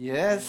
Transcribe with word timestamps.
Yes. 0.00 0.44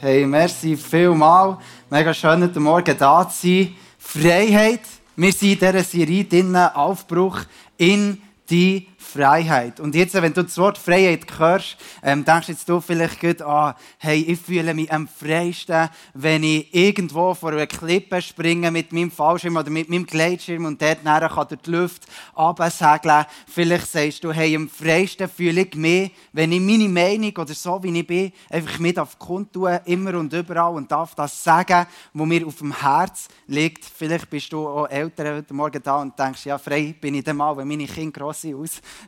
Hey, 0.00 0.26
merci 0.26 0.76
vielmal. 0.76 1.58
Mega 1.88 2.12
schön, 2.12 2.42
heute 2.42 2.58
Morgen 2.58 2.98
da 2.98 3.28
zu 3.28 3.46
sein. 3.46 3.76
Freiheit. 3.96 4.80
Wir 5.14 5.30
sind 5.30 5.52
in 5.52 5.58
dieser 5.60 5.84
Serie 5.84 6.24
drinnen, 6.24 6.56
Aufbruch 6.56 7.38
in 7.76 8.20
die 8.50 8.88
Freiheit. 9.00 9.78
Und 9.78 9.94
jetzt, 9.94 10.14
wenn 10.14 10.34
du 10.34 10.42
das 10.42 10.58
Wort 10.58 10.76
Freiheit 10.76 11.26
hörst, 11.38 11.76
ähm, 12.02 12.24
denkst 12.24 12.48
jetzt 12.48 12.68
du 12.68 12.80
vielleicht 12.80 13.20
gut, 13.20 13.40
ah, 13.42 13.76
hey, 13.98 14.20
ich 14.22 14.40
fühle 14.40 14.74
mich 14.74 14.92
am 14.92 15.06
freisten, 15.06 15.88
wenn 16.14 16.42
ich 16.42 16.74
irgendwo 16.74 17.32
vor 17.32 17.52
einer 17.52 17.68
Klippe 17.68 18.20
springe 18.20 18.72
mit 18.72 18.92
meinem 18.92 19.12
Fallschirm 19.12 19.56
oder 19.56 19.70
mit 19.70 19.88
meinem 19.88 20.04
Gleitschirm 20.04 20.64
und 20.64 20.82
dort 20.82 21.04
nachher 21.04 21.28
kann 21.28 21.46
durch 21.46 21.60
die 21.62 21.70
Luft 21.70 22.06
runtersegeln. 22.36 23.24
Vielleicht 23.46 23.86
sagst 23.86 24.24
du, 24.24 24.32
hey, 24.32 24.56
am 24.56 24.68
freisten 24.68 25.28
fühle 25.28 25.62
ich 25.62 25.76
mich, 25.76 26.10
wenn 26.32 26.50
ich 26.50 26.60
meine 26.60 26.88
Meinung 26.88 27.36
oder 27.36 27.54
so, 27.54 27.80
wie 27.82 27.96
ich 27.96 28.06
bin, 28.06 28.32
einfach 28.50 28.80
mit 28.80 28.98
auf 28.98 29.16
kundtun, 29.16 29.78
immer 29.84 30.18
und 30.18 30.32
überall 30.32 30.74
und 30.74 30.90
darf 30.90 31.14
das 31.14 31.42
sagen, 31.42 31.86
was 32.12 32.26
mir 32.26 32.44
auf 32.44 32.56
dem 32.56 32.78
Herz 32.78 33.28
liegt. 33.46 33.84
Vielleicht 33.84 34.28
bist 34.28 34.52
du 34.52 34.66
auch 34.66 34.86
älter 34.86 35.36
heute 35.36 35.54
Morgen 35.54 35.80
da 35.82 36.00
und 36.00 36.18
denkst, 36.18 36.46
ja, 36.46 36.58
frei 36.58 36.96
bin 37.00 37.14
ich 37.14 37.24
dann 37.24 37.36
mal, 37.36 37.56
wenn 37.56 37.68
meine 37.68 37.86
Kinder 37.86 38.18
gross 38.20 38.40
sind, 38.40 38.56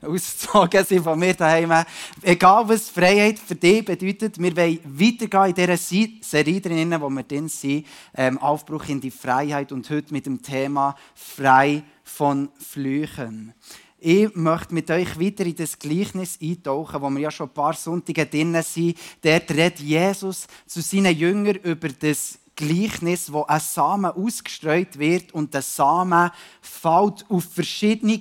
ausgezogen 0.03 0.85
sind 0.85 1.05
von 1.05 1.19
mir 1.19 1.35
daheim. 1.35 1.85
Egal, 2.23 2.69
was 2.69 2.91
Freiheit 2.91 3.39
für 3.39 3.55
dich 3.55 3.85
bedeutet, 3.85 4.39
wir 4.39 4.57
wollen 4.57 4.79
weitergehen 4.85 5.47
in 5.47 5.55
dieser 5.55 5.77
Serie 5.77 6.61
drin, 6.61 6.97
wo 7.01 7.09
wir 7.09 7.23
drin 7.23 7.49
sind, 7.49 7.87
ähm, 8.15 8.39
Aufbruch 8.39 8.89
in 8.89 9.01
die 9.01 9.11
Freiheit 9.11 9.73
und 9.73 9.89
heute 9.91 10.13
mit 10.13 10.27
dem 10.27 10.43
Thema 10.43 10.97
frei 11.15 11.83
von 12.03 12.49
Flüchen. 12.59 13.55
Ich 14.03 14.35
möchte 14.35 14.73
mit 14.73 14.91
euch 14.91 15.21
weiter 15.21 15.45
in 15.45 15.55
das 15.55 15.79
Gleichnis 15.79 16.39
eintauchen, 16.41 17.03
wo 17.03 17.11
wir 17.11 17.21
ja 17.21 17.31
schon 17.31 17.49
ein 17.49 17.55
paar 17.55 17.75
Sonntage 17.75 18.25
drin 18.25 18.57
sind. 18.63 18.97
Dort 19.21 19.51
redet 19.51 19.81
Jesus 19.81 20.47
zu 20.67 20.81
seinen 20.81 21.15
Jüngern 21.15 21.57
über 21.57 21.91
das 21.91 22.39
Gleichnis, 22.57 23.31
wo 23.31 23.45
ein 23.45 23.61
Samen 23.61 24.11
ausgestreut 24.11 24.99
wird 24.99 25.33
und 25.33 25.53
der 25.53 25.63
Samen 25.63 26.31
fällt 26.63 27.25
auf 27.29 27.45
verschiedene 27.45 28.19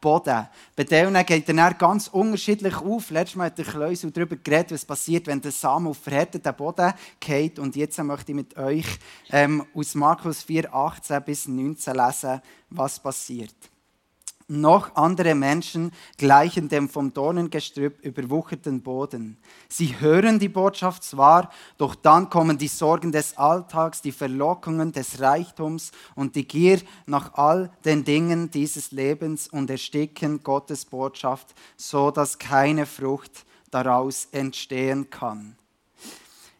Boden. 0.00 0.48
Bei 0.76 0.84
denen 0.84 1.26
geht 1.26 1.48
er 1.48 1.74
ganz 1.74 2.08
unterschiedlich 2.08 2.76
auf. 2.76 3.10
Letztes 3.10 3.36
Mal 3.36 3.46
hat 3.46 3.58
der 3.58 3.64
Kleusel 3.64 4.10
darüber 4.10 4.36
geredet, 4.36 4.72
was 4.72 4.84
passiert, 4.84 5.26
wenn 5.26 5.40
der 5.40 5.52
Samen 5.52 5.88
auf 5.88 5.98
verhärteten 5.98 6.54
Boden 6.54 6.92
geht. 7.20 7.58
Und 7.58 7.76
jetzt 7.76 7.98
möchte 8.02 8.32
ich 8.32 8.36
mit 8.36 8.56
euch 8.56 8.86
ähm, 9.30 9.66
aus 9.74 9.94
Markus 9.94 10.42
4, 10.42 10.74
18 10.74 11.22
bis 11.22 11.48
19 11.48 11.94
lesen, 11.94 12.40
was 12.70 13.00
passiert 13.00 13.54
noch 14.48 14.96
andere 14.96 15.34
Menschen 15.34 15.92
gleichen 16.16 16.68
dem 16.68 16.88
vom 16.88 17.12
Dornengestrüpp 17.12 18.02
überwucherten 18.04 18.82
Boden. 18.82 19.36
Sie 19.68 20.00
hören 20.00 20.38
die 20.38 20.48
Botschaft 20.48 21.04
zwar, 21.04 21.50
doch 21.76 21.94
dann 21.94 22.30
kommen 22.30 22.56
die 22.56 22.68
Sorgen 22.68 23.12
des 23.12 23.36
Alltags, 23.36 24.02
die 24.02 24.12
Verlockungen 24.12 24.92
des 24.92 25.20
Reichtums 25.20 25.92
und 26.14 26.34
die 26.34 26.48
Gier 26.48 26.80
nach 27.06 27.34
all 27.34 27.70
den 27.84 28.04
Dingen 28.04 28.50
dieses 28.50 28.90
Lebens 28.90 29.48
und 29.48 29.70
ersticken 29.70 30.42
Gottes 30.42 30.84
Botschaft, 30.84 31.54
so 31.76 32.10
dass 32.10 32.38
keine 32.38 32.86
Frucht 32.86 33.44
daraus 33.70 34.28
entstehen 34.32 35.10
kann. 35.10 35.56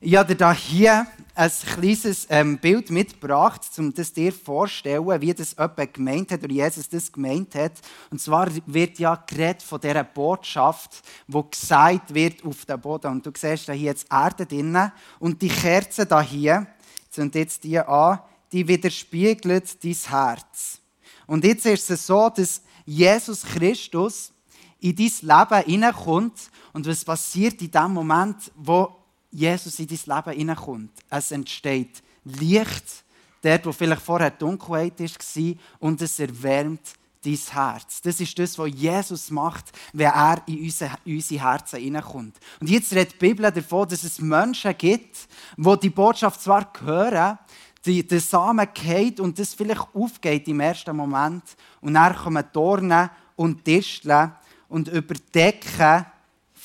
Ich 0.01 0.15
habe 0.15 0.37
dir 0.37 0.53
hier 0.53 1.09
ein 1.35 1.51
kleines 1.51 2.29
ähm, 2.31 2.57
Bild 2.59 2.89
mitgebracht, 2.89 3.63
um 3.79 3.93
das 3.93 4.13
dir 4.13 4.33
vorzustellen, 4.33 5.21
wie 5.21 5.35
das 5.35 5.57
jemand 5.59 5.93
gemeint 5.93 6.31
hat 6.31 6.45
oder 6.45 6.53
Jesus 6.53 6.89
das 6.89 7.11
gemeint 7.11 7.57
hat. 7.57 7.73
Und 8.09 8.21
zwar 8.21 8.49
wird 8.67 9.01
ja 9.01 9.17
geredet 9.17 9.61
von 9.65 9.81
dieser 9.81 10.05
Botschaft, 10.05 11.03
wo 11.27 11.43
gesagt 11.43 12.15
wird 12.15 12.45
auf 12.45 12.65
dem 12.65 12.81
Boden. 12.81 13.11
Und 13.11 13.27
du 13.27 13.33
siehst 13.37 13.65
hier 13.65 13.75
jetzt 13.75 14.07
Erde 14.09 14.47
drinnen 14.47 14.93
und 15.19 15.43
die 15.43 15.49
Kerze 15.49 16.07
da 16.07 16.23
hier, 16.23 16.69
sind 17.11 17.35
jetzt 17.35 17.65
die 17.65 17.81
an, 17.81 18.21
die 18.53 18.69
widerspiegelt 18.69 19.83
dein 19.83 19.97
Herz. 20.11 20.79
Und 21.27 21.43
jetzt 21.43 21.67
ist 21.67 21.91
es 21.91 22.07
so, 22.07 22.29
dass 22.29 22.63
Jesus 22.87 23.43
Christus 23.43 24.33
in 24.79 24.95
dein 24.95 25.11
Leben 25.23 25.65
hineinkommt 25.65 26.53
und 26.73 26.87
was 26.87 27.05
passiert 27.05 27.61
in 27.63 27.73
dem 27.73 27.93
Moment, 27.95 28.53
wo 28.55 28.98
Jesus 29.31 29.79
in 29.79 29.87
dein 29.87 30.17
Leben 30.17 30.39
hineinkommt. 30.39 30.93
Es 31.11 31.31
entsteht 31.31 32.03
Licht, 32.25 33.05
dort, 33.43 33.67
wo 33.67 33.73
vielleicht 33.73 34.03
vorher 34.03 34.31
Dunkelheit 34.31 35.01
war, 35.01 35.55
und 35.81 36.03
es 36.03 36.19
erwärmt 36.19 36.95
dein 37.25 37.39
Herz. 37.51 38.01
Das 38.03 38.21
ist 38.21 38.39
das, 38.39 38.59
was 38.59 38.71
Jesus 38.75 39.31
macht, 39.31 39.73
wenn 39.93 40.07
er 40.07 40.43
in 40.47 40.63
unsere, 40.63 40.97
Herzen 41.41 41.81
hineinkommt. 41.81 42.37
Und 42.61 42.71
jetzt 42.71 42.93
redet 42.93 43.15
die 43.15 43.19
Bibel 43.19 43.51
davon, 43.51 43.89
dass 43.89 44.05
es 44.05 44.21
Menschen 44.21 44.77
gibt, 44.77 45.29
die 45.57 45.81
die 45.83 45.91
Botschaft 45.91 46.41
zwar 46.41 46.73
hören, 46.81 47.39
die, 47.85 48.07
der 48.07 48.21
Samen 48.21 48.69
geht 48.75 49.21
und 49.21 49.39
das 49.39 49.55
vielleicht 49.55 49.87
aufgeht 49.95 50.49
im 50.49 50.61
ersten 50.61 50.97
Moment, 50.97 51.45
und 51.81 51.95
dann 51.95 52.15
kommen 52.15 52.45
Dornen 52.53 53.11
und 53.37 53.67
Disteln 53.67 54.33
und 54.69 54.89
überdecken 54.89 56.07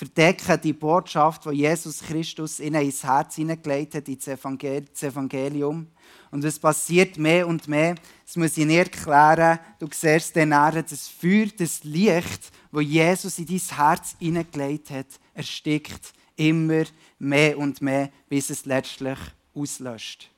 verdecken 0.04 0.60
die 0.62 0.74
Botschaft, 0.74 1.46
die 1.46 1.60
Jesus 1.60 2.02
Christus 2.02 2.60
in 2.60 2.76
ins 2.76 3.04
Herz 3.04 3.36
hineingelegt 3.36 3.96
hat, 3.96 4.08
ins 4.10 4.28
Evangelium. 4.28 5.88
Und 6.30 6.44
es 6.44 6.60
passiert 6.60 7.18
mehr 7.18 7.48
und 7.48 7.68
mehr. 7.68 7.96
Das 8.26 8.36
muss 8.36 8.58
ich 8.58 8.66
nicht 8.66 8.78
erklären. 8.78 9.60
Du 9.80 9.88
siehst 9.92 10.36
dann 10.36 10.50
das 10.50 11.08
Feuer, 11.08 11.46
das 11.58 11.84
Licht, 11.84 12.52
das 12.72 12.84
Jesus 12.84 13.40
in 13.40 13.46
dein 13.46 13.78
Herz 13.78 14.16
hineingelegt 14.20 14.90
hat, 14.90 15.08
erstickt 15.34 16.14
immer 16.36 16.84
mehr 17.20 17.58
und 17.58 17.82
mehr, 17.82 18.10
bis 18.28 18.50
es 18.50 18.66
letztlich 18.66 19.20
auslöscht 19.54 20.33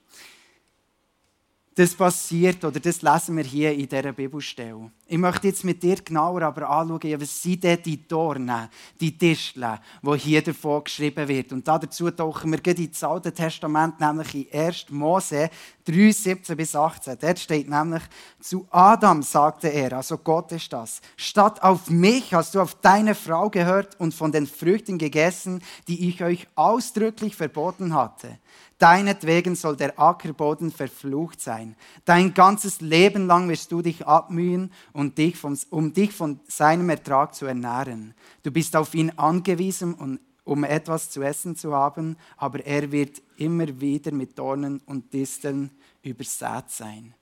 das 1.75 1.93
passiert 1.93 2.63
oder 2.63 2.79
das 2.79 3.01
lesen 3.01 3.35
wir 3.35 3.43
hier 3.43 3.73
in 3.73 3.89
dieser 3.89 4.13
Bibelstelle. 4.13 4.91
Ich 5.07 5.17
möchte 5.17 5.47
jetzt 5.47 5.65
mit 5.65 5.83
dir 5.83 5.97
genauer 5.97 6.43
aber 6.43 6.69
anschauen, 6.69 7.19
was 7.19 7.41
sind 7.43 7.65
denn 7.65 7.83
die 7.83 8.07
Dornen, 8.07 8.69
die 8.97 9.15
Disteln, 9.15 9.77
die 10.01 10.17
hier 10.17 10.41
davon 10.41 10.85
geschrieben 10.85 11.27
wird. 11.27 11.51
Und 11.51 11.67
dazu 11.67 12.09
tauchen 12.11 12.51
wir 12.53 12.59
gleich 12.59 12.79
ins 12.79 13.03
Alte 13.03 13.33
Testament, 13.33 13.99
nämlich 13.99 14.53
in 14.53 14.59
1. 14.59 14.85
Mose 14.89 15.49
3, 15.83 16.11
17 16.11 16.55
bis 16.55 16.75
18. 16.77 17.17
Dort 17.19 17.39
steht 17.39 17.69
nämlich, 17.69 18.03
zu 18.39 18.65
Adam 18.71 19.21
sagte 19.21 19.67
er, 19.67 19.97
also 19.97 20.17
Gott 20.17 20.53
ist 20.53 20.71
das, 20.71 21.01
statt 21.17 21.61
auf 21.61 21.89
mich 21.89 22.33
hast 22.33 22.55
du 22.55 22.61
auf 22.61 22.75
deine 22.75 23.15
Frau 23.15 23.49
gehört 23.49 23.99
und 23.99 24.13
von 24.13 24.31
den 24.31 24.47
Früchten 24.47 24.97
gegessen, 24.97 25.61
die 25.89 26.07
ich 26.07 26.23
euch 26.23 26.47
ausdrücklich 26.55 27.35
verboten 27.35 27.93
hatte. 27.93 28.39
Deinetwegen 28.85 29.55
soll 29.55 29.75
der 29.75 29.99
Ackerboden 29.99 30.69
verflucht 30.69 31.41
sein. 31.41 31.75
Dein 32.05 32.35
ganzes 32.35 32.81
Leben 32.81 33.25
lang 33.25 33.49
wirst 33.49 33.71
du 33.71 33.81
dich 33.81 34.05
abmühen, 34.05 34.71
um 34.93 35.15
dich, 35.15 35.37
von, 35.37 35.57
um 35.71 35.91
dich 35.91 36.13
von 36.13 36.39
seinem 36.47 36.91
Ertrag 36.91 37.33
zu 37.33 37.47
ernähren. 37.47 38.13
Du 38.43 38.51
bist 38.51 38.75
auf 38.75 38.93
ihn 38.93 39.09
angewiesen, 39.17 40.19
um 40.43 40.63
etwas 40.63 41.09
zu 41.09 41.23
essen 41.23 41.55
zu 41.55 41.73
haben, 41.73 42.15
aber 42.37 42.63
er 42.63 42.91
wird 42.91 43.23
immer 43.37 43.81
wieder 43.81 44.11
mit 44.11 44.37
Dornen 44.37 44.79
und 44.85 45.11
Disteln 45.11 45.71
übersät 46.03 46.69
sein. 46.69 47.15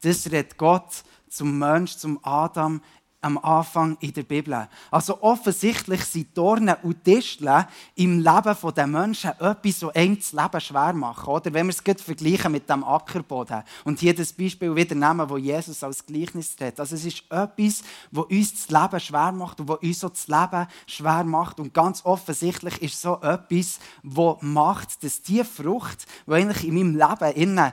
Das 0.00 0.26
redet 0.26 0.56
Gott 0.58 1.02
zum 1.28 1.58
Mensch, 1.58 1.96
zum 1.96 2.20
Adam 2.22 2.80
am 3.22 3.38
Anfang 3.38 3.96
in 4.00 4.12
der 4.12 4.24
Bibel. 4.24 4.68
Also 4.90 5.22
offensichtlich 5.22 6.04
sind 6.04 6.36
Dornen 6.36 6.74
und 6.82 7.06
Disteln 7.06 7.64
im 7.94 8.18
Leben 8.18 8.56
der 8.76 8.86
Menschen 8.86 9.30
etwas, 9.38 9.80
so 9.80 9.92
einem 9.92 10.18
das 10.18 10.32
Leben 10.32 10.60
schwer 10.60 10.92
machen. 10.92 11.28
Oder 11.28 11.52
wenn 11.54 11.66
wir 11.68 11.74
es 11.74 12.02
vergleichen 12.02 12.52
mit 12.52 12.68
dem 12.68 12.84
Ackerboden 12.84 13.62
und 13.84 14.00
hier 14.00 14.14
das 14.14 14.32
Beispiel 14.32 14.74
wieder 14.74 14.94
nehmen, 14.94 15.30
wo 15.30 15.38
Jesus 15.38 15.82
als 15.84 16.04
Gleichnis 16.04 16.56
hat. 16.60 16.80
Also 16.80 16.96
es 16.96 17.04
ist 17.04 17.22
etwas, 17.30 17.82
wo 18.10 18.22
uns 18.22 18.66
das 18.66 18.82
Leben 18.82 19.00
schwer 19.00 19.32
macht 19.32 19.60
und 19.60 19.68
wo 19.68 19.74
uns 19.74 20.00
so 20.00 20.08
das 20.08 20.26
Leben 20.26 20.66
schwer 20.86 21.24
macht. 21.24 21.60
Und 21.60 21.72
ganz 21.72 22.04
offensichtlich 22.04 22.82
ist 22.82 23.00
so 23.00 23.20
etwas, 23.22 23.78
wo 24.02 24.36
macht, 24.40 25.02
dass 25.04 25.22
die 25.22 25.44
Frucht, 25.44 26.06
die 26.26 26.32
eigentlich 26.32 26.66
in 26.66 26.74
meinem 26.74 26.96
Leben 26.96 27.36
innen 27.36 27.72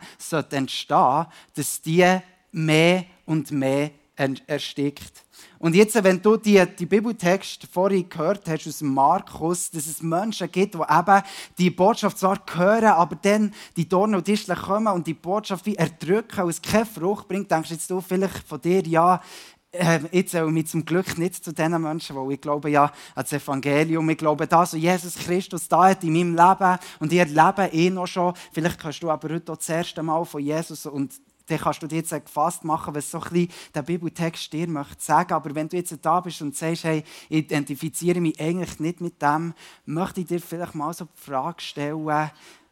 entstehen 0.51 0.67
sollte, 0.67 1.29
dass 1.55 1.81
die 1.81 2.19
mehr 2.51 3.05
und 3.25 3.51
mehr 3.51 3.91
erstickt. 4.19 5.23
Und 5.57 5.75
jetzt, 5.75 6.01
wenn 6.03 6.21
du 6.21 6.37
die, 6.37 6.63
die 6.77 6.85
Bibeltext 6.85 7.67
vorhin 7.71 8.07
gehört 8.07 8.47
hast 8.47 8.67
aus 8.67 8.81
Markus, 8.81 9.69
dass 9.71 9.87
es 9.87 10.01
Menschen 10.01 10.51
gibt, 10.51 10.75
die 10.75 10.79
eben 10.79 11.21
die 11.57 11.69
Botschaft 11.69 12.17
zwar 12.17 12.39
hören, 12.53 12.85
aber 12.85 13.15
dann 13.15 13.53
die 13.75 13.87
Dornen 13.87 14.15
und 14.15 14.27
Disteln 14.27 14.57
kommen 14.57 14.87
und 14.87 15.05
die 15.05 15.13
Botschaft 15.13 15.65
wie 15.65 15.75
erdrücken 15.75 16.43
und 16.43 16.49
es 16.49 16.61
keine 16.61 16.85
Frucht 16.85 17.27
bringt, 17.27 17.51
denkst 17.51 17.71
jetzt 17.71 17.89
du 17.89 17.99
vielleicht 18.01 18.47
von 18.47 18.61
dir, 18.61 18.85
ja, 18.87 19.21
äh, 19.71 19.99
ich 20.11 20.29
zähle 20.29 20.51
mich 20.51 20.67
zum 20.67 20.85
Glück 20.85 21.17
nicht 21.17 21.43
zu 21.43 21.53
diesen 21.53 21.81
Menschen, 21.81 22.15
weil 22.15 22.31
ich 22.31 22.41
glaube 22.41 22.69
ja 22.69 22.85
an 22.85 22.91
das 23.15 23.33
Evangelium, 23.33 24.09
ich 24.09 24.17
glaube 24.17 24.47
das, 24.47 24.73
was 24.73 24.79
Jesus 24.79 25.15
Christus 25.15 25.67
da 25.67 25.89
hat 25.89 26.03
in 26.03 26.13
meinem 26.13 26.35
Leben 26.35 26.79
und 26.99 27.11
ich 27.11 27.19
erlebe 27.19 27.69
eh 27.71 27.89
noch 27.89 28.07
schon, 28.07 28.33
vielleicht 28.51 28.79
kannst 28.79 29.03
du 29.03 29.09
aber 29.09 29.29
heute 29.29 29.51
auch 29.51 29.57
das 29.57 29.69
erste 29.69 30.01
Mal 30.03 30.25
von 30.25 30.41
Jesus 30.41 30.85
und 30.85 31.13
dann 31.49 31.59
kannst 31.59 31.81
du 31.81 31.87
dir 31.87 31.97
jetzt 31.97 32.11
gefasst 32.11 32.63
machen, 32.63 32.95
was 32.95 33.11
so 33.11 33.19
ein 33.19 33.29
bisschen 33.29 33.49
der 33.73 33.81
Bibeltext 33.81 34.51
dir 34.53 34.67
möchte 34.67 35.03
sagen. 35.03 35.33
Aber 35.33 35.53
wenn 35.55 35.69
du 35.69 35.77
jetzt 35.77 35.97
da 36.01 36.19
bist 36.19 36.41
und 36.41 36.55
sagst, 36.55 36.83
hey, 36.83 37.03
ich 37.29 37.39
identifiziere 37.39 38.21
mich 38.21 38.39
eigentlich 38.39 38.79
nicht 38.79 39.01
mit 39.01 39.21
dem, 39.21 39.53
möchte 39.85 40.21
ich 40.21 40.27
dir 40.27 40.39
vielleicht 40.39 40.75
mal 40.75 40.93
so 40.93 41.05
die 41.05 41.21
Frage 41.21 41.61
stellen, 41.61 42.05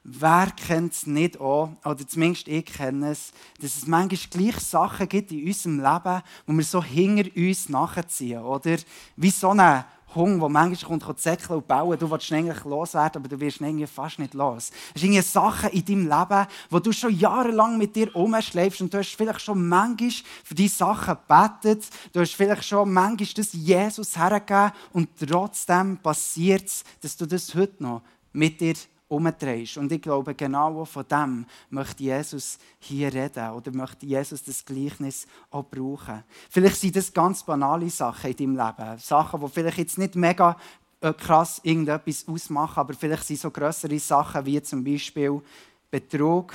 wer 0.08 0.52
kennt 0.52 0.94
es 0.94 1.06
nicht 1.06 1.40
auch, 1.40 1.70
oder 1.84 2.08
zumindest 2.08 2.48
ich 2.48 2.66
kenne 2.66 3.12
es, 3.12 3.34
dass 3.60 3.76
es 3.76 3.88
manchmal 3.88 4.20
gleich 4.30 4.60
Sachen 4.62 5.10
gibt 5.10 5.32
in 5.32 5.46
unserem 5.46 5.80
Leben, 5.80 6.22
wo 6.46 6.54
wir 6.54 6.64
so 6.64 6.82
hinter 6.82 7.30
uns 7.36 7.68
nachziehen, 7.68 8.42
oder? 8.42 8.78
Wie 9.18 9.30
so 9.30 9.50
eine 9.50 9.86
Hund, 10.16 10.42
der 10.42 10.50
manchmal 10.50 11.00
kommt, 11.00 11.20
zäckeln 11.20 11.60
und 11.60 11.68
bauen, 11.68 11.98
du 12.00 12.10
willst 12.10 12.32
eigentlich 12.32 12.64
loswerden, 12.64 13.22
aber 13.22 13.30
du 13.30 13.40
wirst 13.40 13.62
irgendwie 13.62 13.88
fast 13.88 14.20
nicht 14.20 14.34
los. 14.34 14.72
Es 14.96 15.02
sind 15.02 15.22
Sachen 15.24 15.70
in 15.72 15.86
deinem 15.86 16.10
Leben, 16.10 16.48
wo 16.70 16.80
du 16.80 16.92
schon 16.92 17.18
jahrelang 17.18 17.78
mit 17.78 17.96
dir 17.96 18.16
umschläfst 18.16 18.82
und 18.82 18.94
du 18.94 19.00
hast 19.00 19.16
vielleicht 19.16 19.42
schon 19.42 19.68
manchmal 19.68 20.12
für 20.44 20.56
diese 20.56 20.78
Sachen 20.78 21.18
gebetet, 21.28 21.90
du 22.14 22.22
hast 22.22 22.34
vielleicht 22.34 22.66
schon 22.66 22.92
manchmal 22.92 23.28
das 23.36 23.54
Jesus 23.54 24.18
hergegeben 24.18 24.72
und 24.94 25.10
trotzdem 25.20 25.98
passiert 25.98 26.68
es, 26.68 26.84
dass 27.02 27.18
du 27.18 27.26
das 27.26 27.54
heute 27.54 27.84
noch 27.84 28.02
mit 28.34 28.62
dir 28.62 28.76
umdrehst. 29.08 29.78
Und 29.78 29.92
ich 29.92 30.02
glaube, 30.02 30.36
genau 30.36 30.84
von 30.86 31.06
dem 31.08 31.46
möchte 31.70 32.04
Jesus 32.04 32.58
hier 32.80 33.14
reden 33.14 33.52
oder 33.52 33.72
möchte 33.72 34.06
Jesus 34.06 34.44
das 34.44 34.66
Gleichnis 34.66 35.28
auch 35.50 35.66
brauchen. 35.66 36.24
Vielleicht 36.50 36.78
sind 36.78 36.96
das 36.96 37.14
ganz 37.14 37.44
banale 37.44 37.90
Sachen 37.90 38.32
in 38.32 38.38
deinem 38.38 38.58
Leben. 38.58 39.00
Sachen, 39.00 39.40
die 39.40 39.48
vielleicht 39.48 39.78
jetzt 39.78 39.98
nicht 39.98 40.16
mega 40.16 40.58
äh, 41.00 41.14
krass 41.14 41.62
irgendetwas 41.64 42.28
ausmachen, 42.28 42.80
aber 42.80 42.94
vielleicht 42.94 43.24
sind 43.24 43.40
so 43.40 43.52
größere 43.52 44.00
Sachen 44.00 44.46
wie 44.46 44.62
zum 44.62 44.84
Beispiel 44.84 45.42
Betrug, 45.90 46.54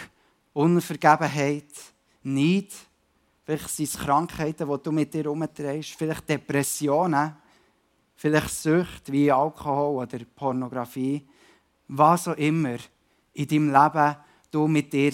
Unvergebenheit, 0.53 1.73
Neid. 2.23 2.73
Vielleicht 3.45 3.71
sind 3.71 3.89
es 3.89 3.99
Krankheiten, 3.99 4.69
die 4.69 4.83
du 4.83 4.93
mit 4.93 5.15
dir 5.15 5.31
umdrehst. 5.31 5.95
Vielleicht 5.97 6.29
Depressionen. 6.29 7.37
Vielleicht 8.15 8.51
Sucht 8.51 9.11
wie 9.11 9.33
Alkohol 9.33 10.03
oder 10.03 10.19
Pornografie 10.37 11.27
was 11.94 12.29
auch 12.29 12.37
immer 12.37 12.79
in 13.35 13.47
deinem 13.47 13.73
Leben 13.73 14.17
du 14.50 14.67
mit 14.67 14.93
dir 14.93 15.12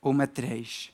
umdrehst. 0.00 0.90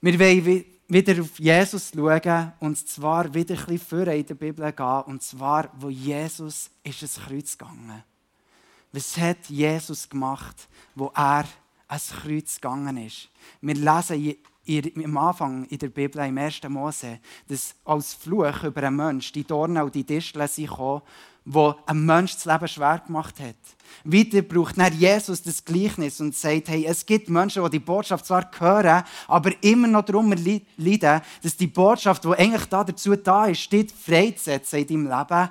Wir 0.00 0.18
wollen 0.18 0.64
wieder 0.88 1.20
auf 1.22 1.38
Jesus 1.38 1.92
schauen 1.94 2.52
und 2.60 2.76
zwar 2.88 3.32
wieder 3.32 3.56
ein 3.58 3.64
bisschen 3.66 4.06
in 4.08 4.26
der 4.26 4.34
Bibel 4.34 4.72
gehen 4.72 5.02
und 5.06 5.22
zwar, 5.22 5.70
wo 5.78 5.88
Jesus 5.88 6.70
ist 6.84 7.02
ins 7.02 7.20
Kreuz 7.20 7.58
gegangen. 7.58 8.02
Was 8.92 9.16
hat 9.16 9.48
Jesus 9.48 10.08
gemacht, 10.08 10.68
wo 10.94 11.10
er 11.14 11.44
ans 11.88 12.10
Kreuz 12.10 12.56
gegangen 12.56 12.96
ist? 12.98 13.28
Wir 13.60 13.74
lesen 13.74 14.36
am 15.04 15.16
Anfang 15.16 15.64
in 15.64 15.78
der 15.78 15.88
Bibel, 15.88 16.24
im 16.24 16.38
1. 16.38 16.60
Mose, 16.68 17.18
dass 17.48 17.74
als 17.84 18.14
Fluch 18.14 18.62
über 18.62 18.84
einen 18.84 18.96
Menschen 18.96 19.32
die 19.32 19.44
Dornen 19.44 19.82
und 19.82 19.94
die 19.94 20.04
Disteln 20.04 20.46
sind 20.46 20.70
wo 21.44 21.74
ein 21.86 22.04
Mensch 22.04 22.34
das 22.34 22.44
Leben 22.44 22.68
schwer 22.68 23.02
gemacht 23.04 23.40
hat. 23.40 23.56
Weiter 24.04 24.42
braucht 24.42 24.78
dann 24.78 24.96
Jesus 24.98 25.42
das 25.42 25.64
Gleichnis 25.64 26.20
und 26.20 26.34
sagt, 26.34 26.68
hey, 26.68 26.84
es 26.86 27.04
gibt 27.04 27.28
Menschen, 27.28 27.62
die 27.64 27.70
die 27.70 27.78
Botschaft 27.78 28.26
zwar 28.26 28.50
hören, 28.58 29.04
aber 29.28 29.52
immer 29.62 29.88
noch 29.88 30.04
darunter 30.04 30.40
leiden, 30.76 31.20
dass 31.42 31.56
die 31.56 31.66
Botschaft, 31.66 32.24
die 32.24 32.28
eigentlich 32.28 32.64
da 32.66 32.84
dazu 32.84 33.14
da 33.16 33.46
ist, 33.46 33.60
steht 33.60 33.92
freizusetzen 33.92 34.80
in 34.80 34.86
deinem 34.86 35.18
Leben, 35.18 35.50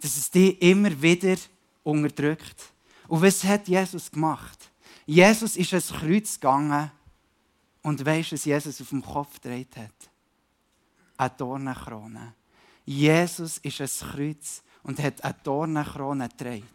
dass 0.00 0.16
es 0.16 0.30
dich 0.30 0.60
immer 0.60 1.00
wieder 1.00 1.36
unterdrückt. 1.82 2.72
Und 3.08 3.22
was 3.22 3.44
hat 3.44 3.68
Jesus 3.68 4.10
gemacht? 4.10 4.70
Jesus 5.06 5.56
ist 5.56 5.72
ans 5.72 5.92
Kreuz 5.92 6.34
gegangen 6.34 6.90
und 7.82 8.04
weißt 8.04 8.32
was 8.32 8.44
Jesus 8.44 8.80
auf 8.80 8.88
dem 8.88 9.02
Kopf 9.02 9.40
gedreht 9.40 9.76
hat? 9.76 10.10
Eine 11.16 11.30
Dornenkrone. 11.36 12.34
Jesus 12.86 13.58
ist 13.58 13.80
ans 13.80 14.00
Kreuz 14.00 14.63
und 14.84 15.02
hat 15.02 15.24
eine 15.24 15.34
Dornenkrone 15.42 16.28
getragen. 16.28 16.68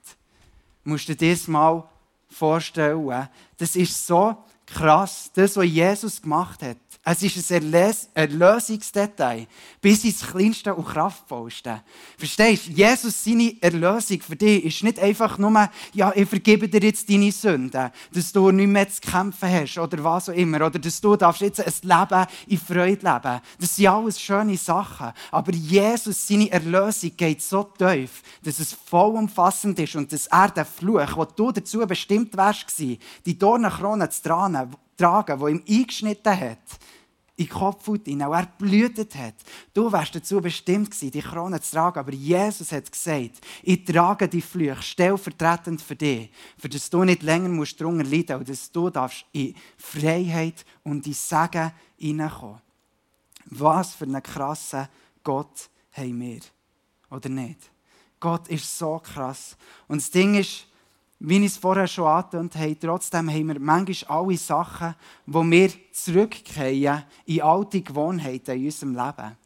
Du 0.84 0.90
musst 0.90 1.08
dir 1.08 1.16
das 1.16 1.48
mal 1.48 1.88
vorstellen. 2.28 3.30
Das 3.58 3.76
ist 3.76 4.06
so 4.06 4.36
krass, 4.74 5.32
das, 5.34 5.56
was 5.56 5.66
Jesus 5.66 6.22
gemacht 6.22 6.62
hat. 6.62 6.78
Es 7.12 7.24
ist 7.24 7.52
ein 7.52 7.74
Erlösungsdetail, 8.14 9.48
bis 9.82 10.04
ins 10.04 10.22
Kleinste 10.22 10.76
und 10.76 10.86
Kraftvollste. 10.86 11.82
Verstehst 12.18 12.68
du? 12.68 12.72
Jesus, 12.74 13.24
seine 13.24 13.56
Erlösung 13.62 14.22
für 14.22 14.36
dich 14.36 14.66
ist 14.66 14.84
nicht 14.84 15.00
einfach 15.00 15.38
nur, 15.38 15.70
ja, 15.94 16.12
ich 16.14 16.28
vergebe 16.28 16.68
dir 16.68 16.82
jetzt 16.82 17.10
deine 17.10 17.32
Sünden, 17.32 17.90
dass 18.14 18.32
du 18.34 18.52
nicht 18.52 18.68
mehr 18.68 18.90
zu 18.90 19.02
kämpfen 19.02 19.50
hast 19.50 19.78
oder 19.78 20.04
was 20.04 20.30
auch 20.30 20.34
immer, 20.34 20.58
oder 20.66 20.78
dass 20.78 21.00
du 21.00 21.16
darfst 21.16 21.42
jetzt 21.42 21.62
ein 21.62 21.74
Leben 21.82 22.26
in 22.48 22.58
Freude 22.60 23.12
leben. 23.12 23.42
Das 23.60 23.76
sind 23.76 23.88
alles 23.88 24.22
schöne 24.22 24.58
Sachen. 24.58 25.14
Aber 25.32 25.54
Jesus, 25.54 26.28
seine 26.28 26.52
Erlösung 26.52 27.12
geht 27.16 27.42
so 27.42 27.64
tief, 27.64 28.22
dass 28.44 28.60
es 28.60 28.74
vollumfassend 28.74 29.80
ist 29.80 29.96
und 29.96 30.12
dass 30.12 30.28
er 30.28 30.50
den 30.50 30.66
Fluch, 30.66 31.00
den 31.00 31.28
du 31.36 31.52
dazu 31.52 31.80
bestimmt 31.88 32.36
wärst, 32.36 32.78
die 32.78 33.40
Dornenkrone 33.40 34.10
zu 34.10 34.22
tragen, 34.22 34.59
tragen, 34.98 35.40
die 35.40 35.52
ihm 35.52 35.64
eingeschnitten 35.68 36.40
hat, 36.40 36.58
in 37.40 37.46
den 37.46 37.54
Kopfhaut 37.54 38.04
hinein, 38.04 38.32
er 38.32 38.46
blühtet 38.58 39.16
hat. 39.16 39.36
Du 39.74 39.90
wärst 39.90 40.14
dazu 40.14 40.42
bestimmt 40.42 40.92
gewesen, 40.92 41.12
die 41.12 41.22
Krone 41.22 41.62
zu 41.62 41.72
tragen, 41.72 42.00
aber 42.00 42.12
Jesus 42.12 42.74
hat 42.74 42.92
gesagt, 42.92 43.40
ich 43.64 43.86
trage 43.86 44.28
die 44.28 44.42
Flüche 44.42 44.82
stellvertretend 44.82 45.82
für 45.82 45.96
dich, 45.96 46.32
für 46.58 46.68
dass 46.68 46.90
du 46.90 47.06
nicht 47.06 47.24
länger 47.24 47.48
musst 47.48 47.80
darunter 47.80 48.04
leiden 48.04 48.40
und 48.40 48.50
dass 48.50 48.70
du 48.70 48.90
darfst 48.90 49.26
in 49.32 49.56
Freiheit 49.78 50.66
und 50.84 51.08
in 51.08 51.14
Segen 51.14 51.72
hineinkommen. 51.98 52.62
Was 53.46 53.96
für 53.96 54.04
einen 54.04 54.22
krassen 54.22 54.90
Gott 55.24 55.70
haben 55.94 56.20
wir, 56.20 56.42
oder 57.10 57.30
nicht? 57.30 57.72
Gott 58.20 58.50
ist 58.50 58.78
so 58.78 59.00
krass. 59.00 59.56
Und 59.88 60.02
das 60.02 60.12
Ding 60.12 60.36
ist, 60.36 60.68
wie 61.20 61.38
ich 61.38 61.46
es 61.46 61.58
vorher 61.58 61.88
schon 61.88 62.08
angetönt 62.08 62.56
habe, 62.56 62.80
trotzdem 62.80 63.30
haben 63.30 63.48
wir 63.48 63.60
manchmal 63.60 64.20
alle 64.20 64.38
Sachen, 64.38 64.96
wo 65.26 65.44
wir 65.44 65.70
zurückkehren 65.92 67.04
in 67.26 67.42
alte 67.42 67.82
Gewohnheiten 67.82 68.58
in 68.58 68.66
unserem 68.66 68.96
Leben. 68.96 69.38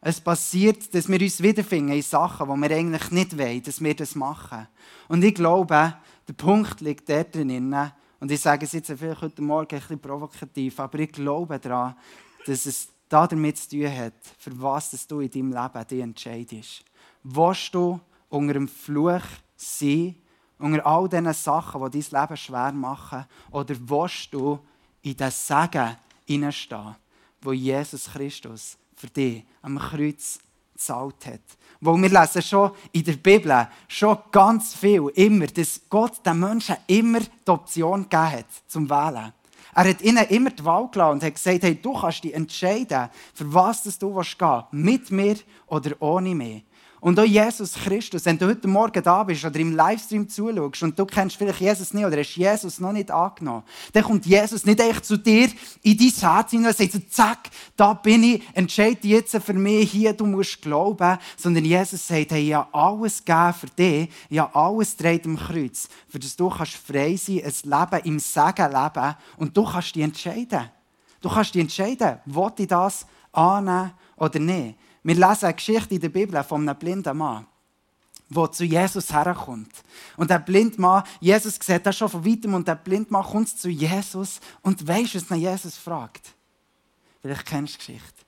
Es 0.00 0.20
passiert, 0.20 0.92
dass 0.94 1.08
wir 1.08 1.20
uns 1.20 1.42
wiederfinden 1.42 1.92
in 1.92 2.02
Sachen, 2.02 2.46
die 2.46 2.68
wir 2.68 2.76
eigentlich 2.76 3.10
nicht 3.10 3.38
wollen, 3.38 3.62
dass 3.62 3.82
wir 3.82 3.94
das 3.94 4.14
machen. 4.14 4.66
Und 5.08 5.24
ich 5.24 5.34
glaube, 5.34 5.94
der 6.28 6.32
Punkt 6.34 6.80
liegt 6.80 7.08
dort 7.08 7.34
drin, 7.34 7.74
und 8.20 8.30
ich 8.30 8.40
sage 8.40 8.64
es 8.64 8.72
jetzt 8.72 8.90
vielleicht 8.90 9.22
heute 9.22 9.42
Morgen 9.42 9.74
ein 9.74 9.80
bisschen 9.80 10.00
provokativ, 10.00 10.80
aber 10.80 10.98
ich 10.98 11.12
glaube 11.12 11.58
daran, 11.58 11.94
dass 12.46 12.66
es 12.66 12.88
damit 13.08 13.58
zu 13.58 13.70
tun 13.70 13.96
hat, 13.96 14.14
für 14.38 14.62
was 14.62 15.06
du 15.06 15.20
in 15.20 15.30
deinem 15.30 15.52
Leben 15.52 15.86
dich 15.88 16.00
entscheidest. 16.00 16.84
Willst 17.22 17.74
du 17.74 18.00
unter 18.28 18.54
dem 18.54 18.68
Fluch 18.68 19.22
sein, 19.56 20.16
unter 20.58 20.86
all 20.86 21.08
diesen 21.08 21.32
Sachen, 21.32 21.90
die 21.90 22.00
dein 22.00 22.22
Leben 22.22 22.36
schwer 22.36 22.72
machen? 22.72 23.24
Oder 23.50 23.74
willst 23.78 24.32
du 24.32 24.58
in 25.02 25.16
das 25.16 25.46
Segen 25.46 25.96
hineinstehen, 26.26 26.96
wo 27.40 27.52
Jesus 27.52 28.10
Christus 28.12 28.76
für 28.96 29.08
dich 29.08 29.44
am 29.62 29.78
Kreuz 29.78 30.38
gezahlt 30.72 31.26
hat? 31.26 31.40
Wo 31.80 31.96
wir 31.96 32.08
lesen 32.08 32.42
schon 32.42 32.70
in 32.92 33.04
der 33.04 33.14
Bibel 33.14 33.68
schon 33.88 34.18
ganz 34.30 34.74
viel, 34.74 35.08
immer, 35.14 35.46
dass 35.46 35.80
Gott 35.90 36.24
den 36.24 36.40
Menschen 36.40 36.76
immer 36.86 37.20
die 37.20 37.50
Option 37.50 38.02
gegeben 38.02 38.32
hat, 38.32 38.46
zum 38.66 38.88
Wählen. 38.88 39.32
Er 39.74 39.88
hat 39.88 40.02
ihnen 40.02 40.24
immer 40.28 40.50
die 40.50 40.64
Wahl 40.64 40.88
gelassen 40.88 41.14
und 41.14 41.22
hat 41.24 41.34
gesagt, 41.34 41.64
hey, 41.64 41.74
du 41.74 41.92
kannst 41.92 42.22
dich 42.22 42.32
entscheiden, 42.32 43.10
für 43.34 43.52
was 43.52 43.82
du 43.82 44.08
gehen 44.08 44.16
willst, 44.16 44.72
mit 44.72 45.10
mir 45.10 45.36
oder 45.66 46.00
ohne 46.00 46.34
mich. 46.34 46.62
Und 47.04 47.20
auch 47.20 47.24
Jesus 47.24 47.74
Christus, 47.74 48.24
wenn 48.24 48.38
du 48.38 48.46
heute 48.46 48.66
Morgen 48.66 49.02
da 49.02 49.22
bist 49.24 49.44
oder 49.44 49.60
im 49.60 49.76
Livestream 49.76 50.26
zuschaust 50.26 50.84
und 50.84 50.98
du 50.98 51.04
kennst 51.04 51.36
vielleicht 51.36 51.60
Jesus 51.60 51.92
nicht 51.92 52.06
oder 52.06 52.16
hast 52.16 52.34
Jesus 52.34 52.80
noch 52.80 52.92
nicht 52.92 53.10
angenommen, 53.10 53.62
dann 53.92 54.04
kommt 54.04 54.24
Jesus 54.24 54.64
nicht 54.64 54.80
echt 54.80 55.04
zu 55.04 55.18
dir 55.18 55.50
in 55.82 55.98
dein 55.98 56.08
Herz 56.08 56.50
hinein 56.52 56.68
und 56.68 56.76
sagt 56.78 56.92
so, 56.92 56.98
zack, 57.10 57.50
da 57.76 57.92
bin 57.92 58.22
ich, 58.24 58.42
entscheide 58.54 59.06
jetzt 59.06 59.36
für 59.36 59.52
mich 59.52 59.90
hier, 59.90 60.14
du 60.14 60.24
musst 60.24 60.62
glauben. 60.62 61.18
Sondern 61.36 61.66
Jesus 61.66 62.08
sagt, 62.08 62.32
hey, 62.32 62.48
ich 62.48 62.54
habe 62.54 62.72
alles 62.72 63.22
gegeben 63.22 63.52
für 63.52 63.66
dich, 63.66 64.08
ich 64.30 64.38
habe 64.38 64.54
alles 64.54 64.96
dreht 64.96 65.26
am 65.26 65.36
Kreuz, 65.36 65.90
für 66.08 66.18
das 66.18 66.34
du 66.34 66.48
kannst 66.48 66.72
frei 66.72 67.16
sein, 67.16 67.42
ein 67.44 67.92
Leben 67.92 68.06
im 68.06 68.18
Segen 68.18 68.72
leben 68.72 69.14
und 69.36 69.54
du 69.54 69.62
kannst 69.62 69.94
dich 69.94 70.02
entscheiden. 70.02 70.70
Du 71.20 71.28
kannst 71.28 71.54
dich 71.54 71.60
entscheiden, 71.60 72.20
will 72.24 72.52
ich 72.56 72.66
das 72.66 73.04
annehmen 73.30 73.92
oder 74.16 74.38
nicht. 74.38 74.78
Wir 75.04 75.14
lesen 75.14 75.44
eine 75.44 75.54
Geschichte 75.54 75.94
in 75.94 76.00
der 76.00 76.08
Bibel 76.08 76.42
von 76.42 76.66
einem 76.66 76.78
blinden 76.78 77.16
Mann, 77.16 77.46
der 78.30 78.50
zu 78.50 78.64
Jesus 78.64 79.12
herkommt. 79.12 79.70
Und 80.16 80.30
der 80.30 80.38
blinde 80.38 80.80
Mann, 80.80 81.04
Jesus 81.20 81.58
sieht 81.60 81.84
das 81.84 81.96
schon 81.96 82.08
von 82.08 82.24
weitem 82.24 82.54
und 82.54 82.66
der 82.66 82.74
blinde 82.74 83.12
Mann 83.12 83.24
kommt 83.24 83.50
zu 83.50 83.68
Jesus 83.68 84.40
und 84.62 84.86
weißt, 84.88 85.30
was 85.30 85.38
Jesus 85.38 85.76
fragt? 85.76 86.34
Vielleicht 87.20 87.46
kennst 87.46 87.74
du 87.74 87.78
die 87.78 87.92
Geschichte. 87.92 88.24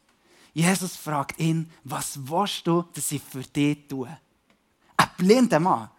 Jesus 0.52 0.96
fragt 0.96 1.38
ihn, 1.38 1.70
was 1.84 2.18
willst 2.28 2.66
du, 2.66 2.84
dass 2.94 3.10
ich 3.12 3.22
für 3.22 3.42
dich 3.42 3.88
tue? 3.88 4.08
Ein 4.96 5.08
blinder 5.16 5.60
Mann. 5.60 5.90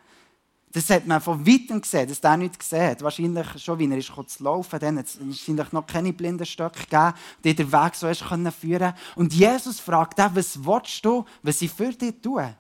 Das 0.74 0.90
hat 0.90 1.08
man 1.08 1.22
von 1.22 1.48
weitem 1.48 1.82
gesehen, 1.82 2.10
dass 2.10 2.20
der 2.20 2.38
nicht 2.38 2.60
gesehen. 2.60 2.98
Wahrscheinlich 3.00 3.48
schon, 3.64 3.80
wie 3.80 3.90
er 3.90 3.98
ist 3.98 4.12
zu 4.28 4.44
laufen, 4.44 4.80
dann 4.80 4.98
hat 5.00 5.06
es 5.06 5.18
wahrscheinlich 5.20 5.72
noch 5.72 5.88
keine 5.88 6.14
blinden 6.14 6.46
Stöcke 6.46 6.82
gegeben, 6.82 7.14
die 7.44 7.56
den 7.56 7.72
Weg 7.72 7.96
so 7.96 8.08
hast 8.08 8.28
können 8.28 8.52
führen 8.52 8.94
Und 9.16 9.34
Jesus 9.34 9.80
fragt 9.80 10.20
ihn, 10.20 10.30
was 10.34 10.64
willst 10.64 11.06
du, 11.06 11.26
was 11.42 11.62
ich 11.62 11.72
für 11.72 11.94
dich 11.94 12.16
tue? 12.22 12.54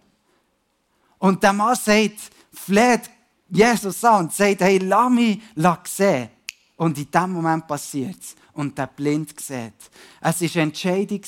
Und 1.20 1.44
der 1.44 1.54
Mann 1.54 1.76
sagt, 1.76 2.32
fleht 2.54 3.10
Jesus 3.50 4.04
an 4.04 4.26
und 4.26 4.34
sagt, 4.34 4.62
hey, 4.62 4.78
lass 4.78 5.12
mich 5.12 5.42
sehen. 5.86 6.30
Und 6.78 6.98
in 6.98 7.10
dem 7.10 7.34
Moment 7.34 7.68
passiert 7.68 8.18
es. 8.20 8.36
Und 8.58 8.76
der 8.76 8.88
blind 8.88 9.40
sieht. 9.40 9.74
Es 10.20 10.42
war 10.42 10.50
eine 10.56 10.62
Entscheidung, 10.64 11.22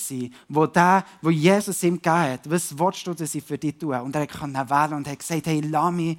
wo, 0.47 0.65
der, 0.65 1.05
wo 1.21 1.29
Jesus 1.29 1.83
ihm 1.83 1.97
gegeben 1.97 2.15
hat. 2.15 2.49
Was 2.49 2.77
willst 2.77 3.05
du, 3.05 3.13
dass 3.13 3.35
ich 3.35 3.43
für 3.43 3.59
dich 3.59 3.77
tue? 3.77 4.01
Und 4.01 4.15
er 4.15 4.25
konnte 4.25 4.67
wählen 4.67 4.93
und 4.93 5.07
hat 5.07 5.19
gesagt, 5.19 5.45
hey, 5.45 5.61
lass 5.61 5.93
mich 5.93 6.17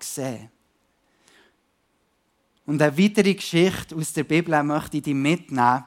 sehen. 0.00 0.50
Und 2.66 2.82
eine 2.82 2.98
weitere 2.98 3.34
Geschichte 3.34 3.94
aus 3.94 4.12
der 4.12 4.24
Bibel 4.24 4.60
möchte 4.64 4.96
ich 4.96 5.04
dir 5.04 5.14
mitnehmen 5.14 5.84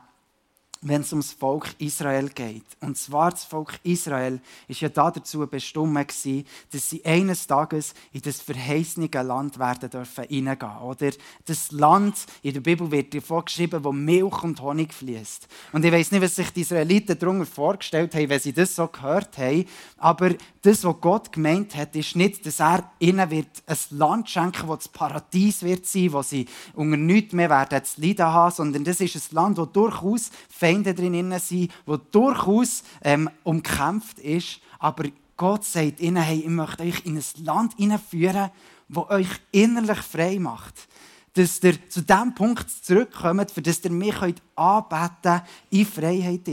wenn 0.84 1.02
es 1.02 1.12
ums 1.12 1.32
Volk 1.32 1.76
Israel 1.78 2.30
geht. 2.30 2.66
Und 2.80 2.98
zwar 2.98 3.32
das 3.32 3.44
Volk 3.44 3.80
Israel 3.84 4.40
ist 4.68 4.82
ja 4.82 4.90
dazu 4.90 5.46
bestimmt 5.46 5.92
dass 5.92 6.90
sie 6.90 7.06
eines 7.06 7.46
Tages 7.46 7.94
in 8.12 8.22
das 8.22 8.42
verheißene 8.42 9.08
Land 9.12 9.60
werden 9.60 9.90
dürfen 9.90 10.24
hineingehen. 10.26 10.78
Oder 10.78 11.12
das 11.46 11.72
Land 11.72 12.26
in 12.42 12.54
der 12.54 12.62
Bibel 12.62 12.90
wird 12.90 13.14
davon 13.14 13.46
geschrieben, 13.46 13.84
wo 13.84 13.92
Milch 13.92 14.44
und 14.44 14.60
Honig 14.62 14.94
fließt. 14.94 15.48
Und 15.72 15.86
ich 15.86 15.92
weiß 15.92 16.12
nicht, 16.12 16.22
was 16.22 16.36
sich 16.36 16.50
die 16.52 16.62
Israeliten 16.62 17.18
darunter 17.18 17.46
vorgestellt 17.46 18.16
haben, 18.16 18.30
wenn 18.30 18.40
sie 18.40 18.54
das 18.54 18.76
so 18.76 18.88
gehört 18.88 19.38
haben. 19.38 19.66
Aber 19.98 20.32
das, 20.64 20.84
was 20.84 20.96
Gott 21.00 21.32
gemeint 21.32 21.76
hat, 21.76 21.96
ist 21.96 22.16
nicht, 22.16 22.46
dass 22.46 22.60
er 22.60 22.92
ihnen 23.00 23.30
wird 23.30 23.48
ein 23.68 23.78
Land 23.92 24.30
schenken, 24.30 24.68
wo 24.68 24.76
das 24.76 24.88
Paradies 24.88 25.64
wird 25.64 25.86
sein, 25.86 26.14
wo 26.14 26.22
sie 26.22 26.48
unter 26.74 26.98
nichts 26.98 27.34
mehr 27.34 27.50
werden 27.50 27.84
zu 27.84 28.02
leiden 28.02 28.26
haben, 28.26 28.54
sondern 28.54 28.84
das 28.84 29.00
ist 29.00 29.16
ein 29.16 29.36
Land, 29.36 29.58
wo 29.58 29.66
durchaus 29.66 30.32
Feinde 30.72 30.94
drin 30.94 31.38
sind, 31.40 31.72
wo 31.86 31.98
durchaus 31.98 32.84
ähm, 33.04 33.30
umkämpft 33.44 34.20
ist. 34.20 34.60
Aber 34.80 35.04
Gott 35.36 35.66
sagt 35.66 36.00
ihnen, 36.00 36.22
hey, 36.22 36.40
ich 36.40 36.48
möchte 36.48 36.84
euch 36.84 37.06
in 37.06 37.18
ein 37.18 37.44
Land 37.44 37.74
hineinführen, 37.75 38.51
das 38.88 39.10
euch 39.10 39.28
innerlich 39.51 40.00
frei 40.00 40.40
macht. 40.40 40.88
Dass 41.34 41.63
ihr 41.63 41.90
zu 41.90 42.01
dem 42.01 42.36
Punkt 42.36 42.70
zurückkommt, 42.70 43.51
für 43.51 43.62
das 43.62 43.84
ihr 43.86 43.92
mich 43.92 44.16
anbeten 44.22 45.22
könnt 45.24 45.44
in 45.70 45.86
Freiheit. 45.86 46.50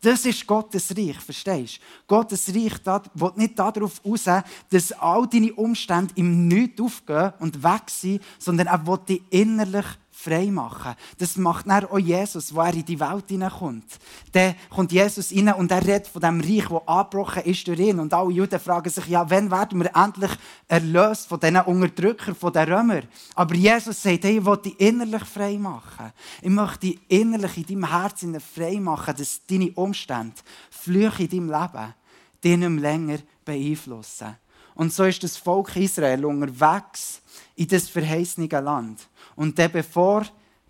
Das 0.00 0.26
ist 0.26 0.46
Gottes 0.46 0.96
Reich, 0.96 1.18
verstehst 1.20 1.78
du? 1.78 2.14
Gottes 2.14 2.48
Reich 2.48 2.74
will 3.14 3.32
nicht 3.36 3.58
darauf 3.58 4.00
aus, 4.04 4.24
dass 4.70 4.92
all 4.92 5.28
deine 5.28 5.54
Umstände 5.54 6.12
im 6.16 6.48
Nichts 6.48 6.80
aufgehen 6.80 7.32
und 7.38 7.62
weg 7.62 7.88
sind, 7.88 8.22
sondern 8.38 8.66
er 8.66 8.84
will 8.86 8.98
dich 9.08 9.22
innerlich 9.30 9.86
frei 10.16 10.46
machen. 10.46 10.94
Das 11.18 11.36
macht 11.36 11.68
dann 11.68 11.84
auch 11.84 11.98
Jesus, 11.98 12.54
wo 12.54 12.60
er 12.60 12.72
in 12.72 12.84
die 12.84 12.98
Welt 12.98 13.24
hineinkommt. 13.28 13.84
Dann 14.32 14.54
kommt 14.70 14.90
Jesus 14.90 15.30
rein 15.30 15.52
und 15.52 15.70
er 15.70 15.86
redet 15.86 16.08
von 16.08 16.22
dem 16.22 16.40
Reich, 16.40 16.68
das 16.68 16.82
angebrochen 16.86 17.42
ist 17.44 17.68
durch 17.68 17.78
ihn. 17.78 18.00
Und 18.00 18.14
alle 18.14 18.32
Juden 18.32 18.58
fragen 18.58 18.88
sich, 18.88 19.06
ja, 19.08 19.28
wann 19.28 19.50
werden 19.50 19.78
wir 19.78 19.94
endlich 19.94 20.30
erlöst 20.66 21.28
von 21.28 21.38
diesen 21.38 21.60
Unterdrückern, 21.60 22.34
von 22.34 22.52
den 22.52 22.72
Römern? 22.72 23.08
Aber 23.34 23.54
Jesus 23.54 24.02
sagt, 24.02 24.24
hey, 24.24 24.38
ich 24.38 24.46
will 24.46 24.56
dich 24.56 24.80
innerlich 24.80 25.24
frei 25.24 25.58
machen. 25.58 26.12
Ich 26.40 26.50
möchte 26.50 26.86
dich 26.86 26.98
innerlich 27.08 27.58
in 27.58 27.66
deinem 27.66 27.90
Herzen 27.90 28.40
frei 28.40 28.80
machen, 28.80 29.14
dass 29.16 29.42
deine 29.46 29.70
Umstände, 29.72 30.36
Flüche 30.70 31.24
in 31.24 31.48
deinem 31.48 31.50
Leben, 31.50 31.94
dich 32.42 32.56
nicht 32.56 32.68
mehr 32.68 32.80
länger 32.80 33.18
beeinflussen. 33.44 34.36
Und 34.74 34.92
so 34.92 35.04
ist 35.04 35.22
das 35.22 35.36
Volk 35.36 35.76
Israel 35.76 36.24
unterwegs 36.24 37.20
in 37.54 37.68
das 37.68 37.88
verheißene 37.88 38.46
Land. 38.46 39.08
Und 39.36 39.58
dann, 39.58 39.70
bevor 39.70 40.26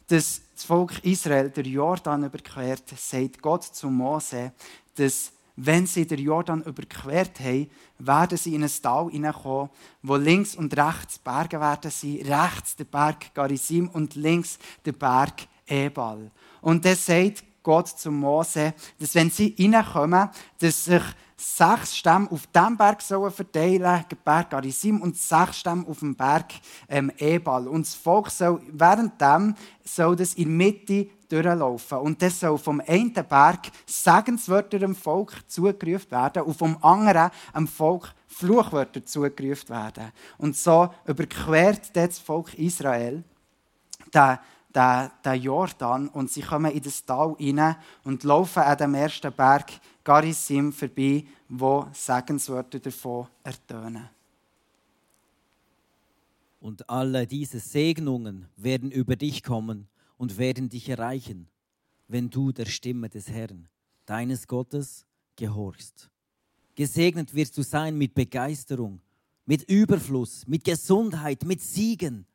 das 0.09 0.43
Volk 0.55 1.05
Israel 1.05 1.51
der 1.51 1.67
Jordan 1.67 2.25
überquert, 2.25 2.85
sagt 2.97 3.41
Gott 3.41 3.65
zu 3.65 3.89
Mose, 3.89 4.53
dass 4.95 5.33
wenn 5.57 5.87
sie 5.87 6.07
den 6.07 6.19
Jordan 6.19 6.63
überquert 6.63 7.41
haben, 7.41 7.71
werden 7.99 8.37
sie 8.37 8.55
in 8.55 8.63
ein 8.63 8.71
Tal 8.83 9.11
hineinkommen, 9.11 9.71
wo 10.03 10.17
links 10.17 10.55
und 10.55 10.77
rechts 10.77 11.19
Berge 11.19 11.59
werden 11.59 11.91
sein, 11.91 12.21
rechts 12.25 12.77
der 12.77 12.85
Berg 12.85 13.35
Garizim 13.35 13.89
und 13.89 14.15
links 14.17 14.59
der 14.85 14.93
Berg 14.93 15.47
Ebal. 15.67 16.31
Und 16.61 16.85
dann 16.85 16.97
sagt 16.97 17.43
Gott 17.67 17.89
zu 17.89 18.13
Mose, 18.13 18.75
dass 19.01 19.17
wenn 19.17 19.29
sie 19.29 19.53
hineinkommen, 19.57 20.31
dass 20.61 20.85
sich 20.85 21.03
sechs 21.37 21.97
Stämme 21.97 22.31
auf 22.31 22.47
dem 22.47 22.77
Berg 22.77 23.03
sollen 23.03 23.33
verteilen, 23.33 24.05
den 24.09 24.19
Berg 24.25 24.55
Arisim, 24.55 25.03
und 25.03 25.17
sechs 25.17 25.59
Stämme 25.59 25.85
auf 25.89 25.99
dem 25.99 26.15
Berg 26.15 26.53
ähm, 26.89 27.11
Ebal. 27.19 27.67
Und 27.67 27.85
das 27.85 27.97
Volk 27.97 28.31
soll 28.31 28.63
währenddem 28.71 29.57
soll 29.83 30.15
das 30.15 30.35
in 30.35 30.45
der 30.45 30.69
Mitte 30.69 31.09
durchlaufen. 31.29 31.99
Und 31.99 32.23
das 32.23 32.39
soll 32.39 32.57
vom 32.57 32.81
einen 32.87 33.13
Berg 33.13 33.73
Segenswörter 33.85 34.79
dem 34.79 34.95
Volk 34.95 35.33
zugerufen 35.49 36.13
werden 36.13 36.45
und 36.45 36.57
vom 36.57 36.79
anderen 36.85 37.33
dem 37.53 37.67
Volk 37.67 38.15
Fluchwörter 38.29 39.05
zugerufen 39.05 39.71
werden. 39.71 40.13
Und 40.39 40.57
so 40.57 40.89
überquert 41.05 41.97
das 41.97 42.21
Volk 42.21 42.55
Israel 42.55 43.25
den, 44.15 44.39
den, 44.77 45.11
den 45.25 45.43
Jordan 45.43 46.09
und 46.09 46.31
sie 46.31 46.43
kommen 46.43 46.71
in 46.71 46.83
das 46.83 47.05
Tal 47.05 47.35
hinein 47.39 47.77
und 48.05 48.25
laufen 48.25 48.63
an 48.63 48.77
dem 48.77 48.95
ersten 48.95 49.33
Berg 49.33 49.73
Garisim 50.05 50.73
vorbei, 50.73 51.25
wo 51.49 51.87
Segenswörter 51.93 52.79
davon 52.79 53.27
ertönen. 53.43 54.09
Und 56.61 56.89
alle 56.91 57.27
diese 57.27 57.59
Segnungen 57.59 58.47
werden 58.57 58.91
über 58.91 59.17
dich 59.17 59.43
kommen 59.43 59.89
und 60.19 60.37
werden 60.37 60.69
dich 60.69 60.89
erreichen, 60.89 61.49
wenn 62.09 62.29
du 62.29 62.53
der 62.53 62.67
Stimme 62.67 63.09
des 63.09 63.29
Herrn, 63.29 63.69
deines 64.05 64.47
Gottes, 64.47 65.07
gehorchst. 65.37 66.11
Gesegnet 66.75 67.35
wirst 67.35 67.57
du 67.57 67.63
sein 67.63 67.97
mit 67.97 68.15
Begeisterung, 68.15 69.01
mit 69.47 69.63
Überfluss, 69.71 70.47
mit 70.47 70.65
Gesundheit, 70.65 71.45
mit 71.45 71.61
Siegen, 71.63 72.27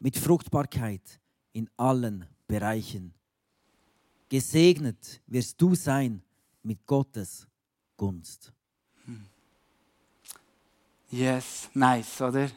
mit 0.00 0.16
Fruchtbarkeit 0.16 1.20
in 1.56 1.70
allen 1.78 2.26
Bereichen. 2.46 3.14
Gesegnet 4.28 5.20
wirst 5.26 5.60
du 5.60 5.74
sein 5.74 6.22
mit 6.62 6.86
Gottes 6.86 7.46
Gunst. 7.96 8.52
Yes, 11.10 11.70
nice, 11.72 12.20
oder? 12.20 12.50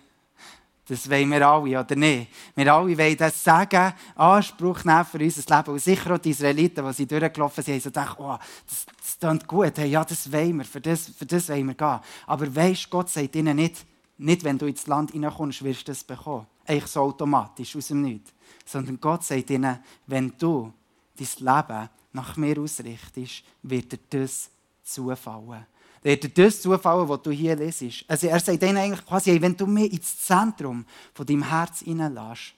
Das 0.86 1.10
wollen 1.10 1.30
wir 1.30 1.48
alle, 1.48 1.80
oder 1.80 1.96
nicht? 1.96 2.30
Wir 2.56 2.74
alle 2.74 2.98
wollen 2.98 3.16
das 3.16 3.42
sagen, 3.42 3.94
Anspruch 4.16 4.84
nehmen 4.84 5.06
für 5.06 5.20
unser 5.20 5.58
Leben. 5.58 5.72
Und 5.72 5.80
sicher 5.80 6.16
auch 6.16 6.18
die 6.18 6.32
Israeliten, 6.32 6.86
die 6.86 6.94
sie 6.94 7.06
durchgelaufen 7.06 7.64
sind, 7.64 7.76
haben 7.76 7.82
so 7.82 7.90
gedacht, 7.90 8.20
oh, 8.20 8.38
das, 8.68 8.86
das 8.98 9.20
klingt 9.20 9.48
gut, 9.48 9.78
hey, 9.78 9.90
ja, 9.90 10.04
das 10.04 10.30
wollen 10.30 10.58
wir, 10.58 10.66
für 10.66 10.82
das, 10.82 11.08
für 11.10 11.26
das 11.26 11.48
wollen 11.48 11.68
wir 11.68 11.76
gehen. 11.76 12.00
Aber 12.26 12.54
weisst, 12.54 12.90
Gott 12.90 13.10
sagt 13.10 13.36
ihnen 13.36 13.56
nicht, 13.56 13.86
nicht, 14.18 14.44
wenn 14.44 14.58
du 14.58 14.66
ins 14.66 14.88
Land 14.88 15.12
hineinkommst, 15.12 15.64
wirst 15.64 15.88
du 15.88 15.92
das 15.92 16.04
bekommen. 16.04 16.48
Eigentlich 16.66 16.88
so 16.88 17.02
automatisch, 17.02 17.76
aus 17.76 17.88
dem 17.88 18.02
Nichts. 18.02 18.34
Sondern 18.70 19.00
Gott 19.00 19.24
sagt 19.24 19.50
ihnen, 19.50 19.80
wenn 20.06 20.32
du 20.38 20.72
dein 21.18 21.28
Leben 21.40 21.90
nach 22.14 22.38
mir 22.38 22.60
ausrichtest, 22.60 23.44
wird 23.64 23.92
dir 23.92 24.00
das 24.12 24.52
zufallen. 24.84 25.66
Wird 26.04 26.24
dir 26.24 26.30
das 26.30 26.62
zufallen, 26.62 27.10
was 27.10 27.24
du 27.24 27.32
hier 27.32 27.56
lesest. 27.56 28.06
Also 28.08 28.28
er 28.28 28.40
sagt 28.40 28.62
ihnen 28.62 28.78
eigentlich 28.78 29.04
quasi, 29.08 29.42
wenn 29.42 29.58
du 29.58 29.66
mir 29.66 29.92
ins 29.92 30.24
Zentrum 30.24 30.86
von 31.16 31.26
deinem 31.26 31.50
Herz 31.50 31.80
hineinlässt, 31.80 32.54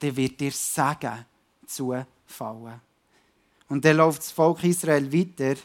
dann 0.00 0.16
wird 0.16 0.38
dir 0.38 0.52
Sagen 0.52 1.24
zufallen. 1.66 2.80
Und 3.70 3.82
dann 3.82 3.96
läuft 3.96 4.18
das 4.18 4.30
Volk 4.30 4.62
Israel 4.64 5.10
weiter 5.10 5.58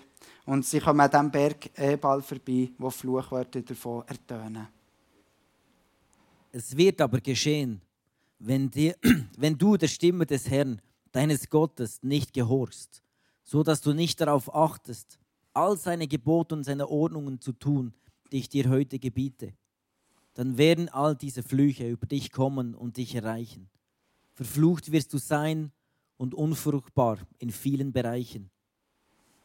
und 0.46 0.66
sie 0.66 0.80
kommen 0.80 1.02
an 1.02 1.12
diesem 1.12 1.30
Berg 1.30 1.78
Ebal 1.78 2.22
vorbei, 2.22 2.72
wo 2.78 2.90
Fluchwörter 2.90 3.62
davon 3.62 4.06
ertönen. 4.08 4.66
Es 6.54 6.78
wird 6.78 7.02
aber 7.02 7.20
geschehen, 7.20 7.82
wenn, 8.40 8.70
dir, 8.70 8.96
wenn 9.38 9.58
du 9.58 9.78
der 9.78 9.88
Stimme 9.88 10.25
des 10.25 10.50
Herrn, 10.50 10.82
deines 11.12 11.50
Gottes, 11.50 12.02
nicht 12.04 12.34
gehorchst 12.34 13.04
so 13.44 13.63
dass 13.63 13.82
du 13.82 13.94
nicht 13.94 14.22
darauf 14.22 14.54
achtest, 14.54 15.20
all 15.54 15.78
seine 15.78 16.08
Gebote 16.08 16.56
und 16.56 16.63
seine 16.63 16.90
Ordnungen 16.90 17.40
zu 17.40 17.52
tun, 17.52 17.94
die 18.32 18.40
ich 18.40 18.50
dir 18.50 18.70
heute 18.70 19.00
gebiete. 19.00 19.54
Dann 20.34 20.58
werden 20.58 20.90
all 20.90 21.16
diese 21.16 21.44
Flüche 21.44 21.88
über 21.88 22.08
dich 22.08 22.32
kommen 22.32 22.74
und 22.74 22.98
dich 22.98 23.13
erreichen. 23.13 23.70
Verflucht 24.34 24.92
wirst 24.92 25.13
du 25.13 25.20
sein 25.20 25.72
und 26.18 26.34
unfruchtbar 26.34 27.20
in 27.38 27.52
vielen 27.52 27.92
Bereichen. 27.92 28.50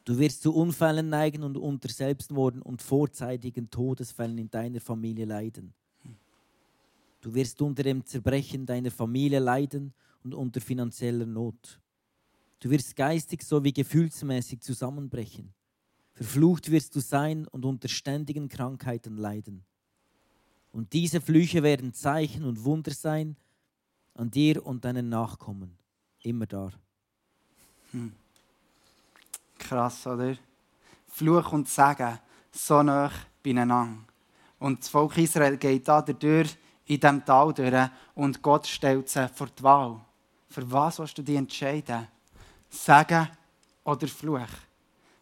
Du 0.05 0.19
wirst 0.19 0.41
zu 0.41 0.55
Unfällen 0.55 1.11
neigen 1.11 1.43
und 1.43 1.59
unter 1.59 1.91
Selbstmorden 1.91 2.63
und 2.63 2.81
vorzeitigen 2.81 3.69
Todesfällen 3.69 4.39
in 4.39 4.51
deiner 4.51 4.81
Familie 4.81 5.27
leiden. 5.27 5.75
Du 7.21 7.35
wirst 7.35 7.61
unter 7.61 7.83
dem 7.83 8.05
Zerbrechen 8.05 8.65
deiner 8.65 8.91
Familie 8.91 9.41
leiden 9.41 9.93
und 10.23 10.35
unter 10.35 10.61
finanzieller 10.61 11.27
Not. 11.27 11.81
Du 12.61 12.71
wirst 12.71 12.97
geistig 12.97 13.43
sowie 13.43 13.73
gefühlsmäßig 13.73 14.61
zusammenbrechen. 14.61 15.53
Verflucht 16.13 16.71
wirst 16.71 16.97
du 16.97 17.01
sein 17.01 17.47
und 17.47 17.65
unter 17.65 17.89
ständigen 17.89 18.49
Krankheiten 18.49 19.17
leiden. 19.17 19.65
Und 20.73 20.93
diese 20.93 21.21
Flüche 21.21 21.63
werden 21.63 21.93
Zeichen 21.93 22.45
und 22.45 22.65
Wunder 22.65 22.93
sein 22.93 23.37
an 24.15 24.31
dir 24.31 24.65
und 24.67 24.85
deinen 24.85 25.09
Nachkommen. 25.09 25.79
Immer 26.23 26.47
da. 26.47 26.71
Krass, 29.59 30.07
oder? 30.07 30.37
Fluch 31.07 31.53
und 31.53 31.69
Segen 31.69 32.19
so 32.51 32.83
nah 32.83 33.11
beieinander. 33.43 34.05
Und 34.59 34.81
das 34.81 34.89
Volk 34.89 35.17
Israel 35.19 35.57
geht 35.57 35.87
da 35.87 36.03
durch, 36.03 36.57
in 36.89 37.01
diesem 37.01 37.25
Tal 37.25 37.53
durch 37.53 37.91
und 38.15 38.43
Gott 38.43 38.67
stellt 38.67 39.09
sie 39.09 39.29
vor 39.29 39.49
die 39.57 39.63
Wahl. 39.63 40.01
Für 40.49 40.71
was 40.73 40.99
willst 40.99 41.19
du 41.19 41.23
dich 41.23 41.37
entscheiden? 41.37 42.09
Segen 42.71 43.29
oder 43.85 44.09
Fluch? 44.09 44.49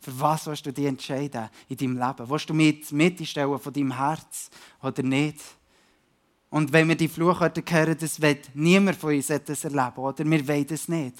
Für 0.00 0.20
was 0.20 0.46
willst 0.46 0.64
du 0.64 0.72
dich 0.72 0.86
entscheiden 0.86 1.48
in 1.68 1.76
deinem 1.76 1.98
Leben? 1.98 2.30
Willst 2.30 2.48
du 2.48 2.54
die 2.54 2.84
Mitte 2.92 3.26
stellen 3.26 3.58
von 3.58 3.72
deinem 3.72 3.96
Herz 3.96 4.48
oder 4.80 5.02
nicht? 5.02 5.40
Und 6.50 6.72
wenn 6.72 6.88
wir 6.88 6.94
die 6.94 7.08
Fluchwörter 7.08 7.62
hören, 7.68 7.96
das 7.98 8.20
wird 8.22 8.48
niemand 8.54 8.96
von 8.96 9.14
uns 9.14 9.26
das 9.26 9.64
erleben, 9.64 9.96
oder? 9.96 10.24
Wir 10.24 10.46
wollen 10.46 10.66
das 10.66 10.86
nicht. 10.86 11.16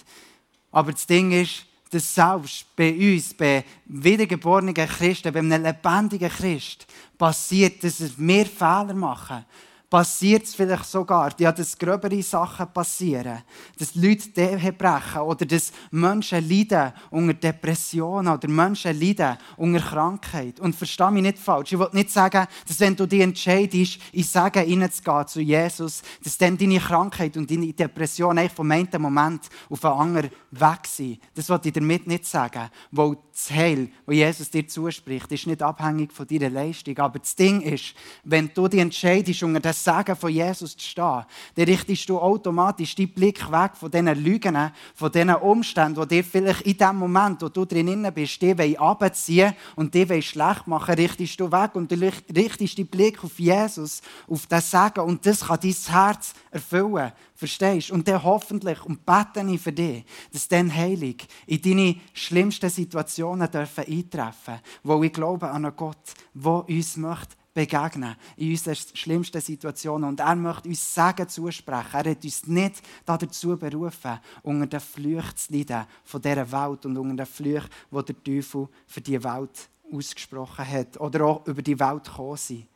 Aber 0.71 0.93
das 0.93 1.07
Ding 1.07 1.33
ist, 1.33 1.67
dass 1.91 2.15
selbst 2.15 2.65
bei 2.77 2.95
uns, 2.95 3.35
bei 3.35 3.65
wiedergeborenen 3.87 4.75
Christen, 4.75 5.33
bei 5.33 5.41
einem 5.41 5.63
lebendigen 5.63 6.31
Christ, 6.31 6.87
passiert, 7.19 7.83
dass 7.83 8.17
wir 8.17 8.47
Fehler 8.47 8.95
machen 8.95 9.45
passiert 9.89 10.45
es 10.45 10.55
vielleicht 10.55 10.87
sogar, 10.87 11.33
ja, 11.39 11.53
dass 11.53 11.79
gröbere 11.79 12.23
Sachen 12.23 12.73
passieren, 12.73 13.43
dass 13.79 13.95
Leute 13.95 14.31
Dehen 14.31 14.77
brechen 14.77 15.21
oder 15.21 15.47
dass 15.47 15.73
Menschen 15.91 16.49
leiden 16.49 16.93
unter 17.11 17.35
Depressionen 17.35 18.33
oder 18.33 18.49
Menschen 18.49 18.99
leiden 18.99 19.37
unter 19.57 19.81
Krankheit. 19.81 20.59
Und 20.61 20.75
verstehe 20.75 21.11
mich 21.11 21.23
nicht 21.23 21.39
falsch, 21.39 21.73
ich 21.73 21.79
will 21.79 21.89
nicht 21.93 22.11
sagen, 22.11 22.47
dass 22.67 22.81
wenn 22.81 22.97
du 22.97 23.07
dich 23.07 23.21
entscheidest, 23.21 23.99
ich 24.13 24.29
sage 24.29 24.61
hineinzugehen 24.61 25.29
zu 25.29 25.41
Jesus, 25.41 26.03
dass 26.23 26.37
dann 26.37 26.59
deine 26.59 26.81
Krankheit 26.81 27.37
und 27.37 27.51
deine 27.51 27.73
Depression 27.73 28.39
eigentlich 28.39 28.53
vom 28.53 28.71
einen 28.71 28.89
Moment 28.99 29.49
auf 29.71 29.81
den 29.81 29.91
anderen 29.91 30.31
weg 30.51 30.87
sind. 30.87 31.21
Das 31.35 31.49
will 31.49 31.61
ich 31.63 31.73
damit 31.73 32.07
nicht 32.07 32.27
sagen, 32.27 32.71
weil 32.91 33.17
das 33.33 33.51
Heil, 33.51 33.91
das 34.07 34.15
Jesus 34.15 34.51
dir 34.51 34.67
zuspricht, 34.67 35.31
ist 35.31 35.47
nicht 35.47 35.63
abhängig 35.63 36.13
von 36.13 36.27
deiner 36.27 36.51
Leistung. 36.51 36.99
Aber 36.99 37.19
das 37.19 37.37
Ding 37.37 37.61
ist, 37.61 37.95
wenn 38.25 38.51
du 38.53 38.67
dich 38.67 38.81
entscheidest, 38.81 39.43
unter 39.43 39.76
das 39.77 39.85
Sagen 39.85 40.17
von 40.17 40.31
Jesus 40.31 40.77
zu 40.77 40.87
stehen, 40.87 41.25
dann 41.55 41.65
richtest 41.65 42.09
du 42.09 42.19
automatisch 42.19 42.95
deinen 42.95 43.13
Blick 43.13 43.51
weg 43.51 43.73
von 43.75 43.91
diesen 43.91 44.23
Lügen, 44.23 44.73
von 44.95 45.13
diesen 45.13 45.35
Umständen, 45.35 46.01
die 46.03 46.17
dir 46.17 46.25
vielleicht 46.25 46.63
in 46.63 46.77
dem 46.77 46.97
Moment, 46.97 47.43
wo 47.43 47.49
du 47.49 47.65
drin 47.65 48.11
bist, 48.15 48.41
die 48.41 48.79
abziehen 48.79 49.55
und 49.75 49.95
die 49.95 50.23
schlecht 50.23 50.67
machen, 50.67 50.95
richtest 50.95 51.39
du 51.41 51.51
weg 51.51 51.75
und 51.75 51.91
du 51.91 51.97
richtest 51.97 52.79
deinen 52.79 52.87
Blick 52.87 53.23
auf 53.23 53.39
Jesus, 53.39 54.01
auf 54.29 54.47
das 54.47 54.71
Sagen 54.71 55.01
und 55.01 55.25
das 55.27 55.47
kann 55.47 55.59
dein 55.61 55.73
Herz 55.73 56.35
erfüllen. 56.51 57.13
Verstehst? 57.35 57.91
Und 57.91 58.09
dann 58.09 58.23
hoffentlich, 58.23 58.83
und 58.85 59.05
bete 59.05 59.47
ich 59.47 59.61
für 59.61 59.73
dich, 59.73 60.05
dass 60.33 60.49
dann 60.49 60.75
Heilig 60.75 61.27
in 61.47 61.61
deine 61.61 61.97
schlimmsten 62.15 62.71
Situationen 62.71 63.51
dürfen 63.51 63.85
eintreffen 63.85 64.61
wo 64.83 65.03
ich 65.03 65.13
glaube 65.13 65.51
an 65.51 65.67
einen 65.67 65.77
Gott, 65.77 66.15
der 66.33 66.69
uns 66.69 66.97
möchte 66.97 67.37
begegnen 67.57 68.17
in 68.37 68.51
unseren 68.51 68.77
schlimmsten 68.77 69.41
Situationen. 69.41 70.11
Und 70.11 70.21
er 70.21 70.37
möchte 70.37 70.69
uns 70.69 70.95
Segen 70.95 71.27
zusprechen. 71.27 71.95
Er 71.95 72.11
hat 72.11 72.23
uns 72.23 72.47
nicht 72.47 72.83
dazu 73.07 73.57
berufen, 73.57 74.21
unter 74.43 74.67
den 74.67 74.81
Flüchen 74.81 75.37
zu 75.37 75.53
leiden 75.55 75.87
von 76.05 76.21
dieser 76.21 76.53
Welt 76.53 76.85
und 76.85 76.99
unter 76.99 77.25
den 77.25 77.27
Flüchen, 77.27 77.71
die 77.91 78.05
der 78.05 78.23
Teufel 78.23 78.69
für 78.87 79.01
die 79.01 79.25
Welt 79.25 79.69
ausgesprochen 79.91 80.69
hat 80.69 81.01
oder 81.01 81.25
auch 81.25 81.47
über 81.47 81.63
die 81.63 81.81
Welt 81.81 82.05
gekommen 82.05 82.37
sind. 82.37 82.67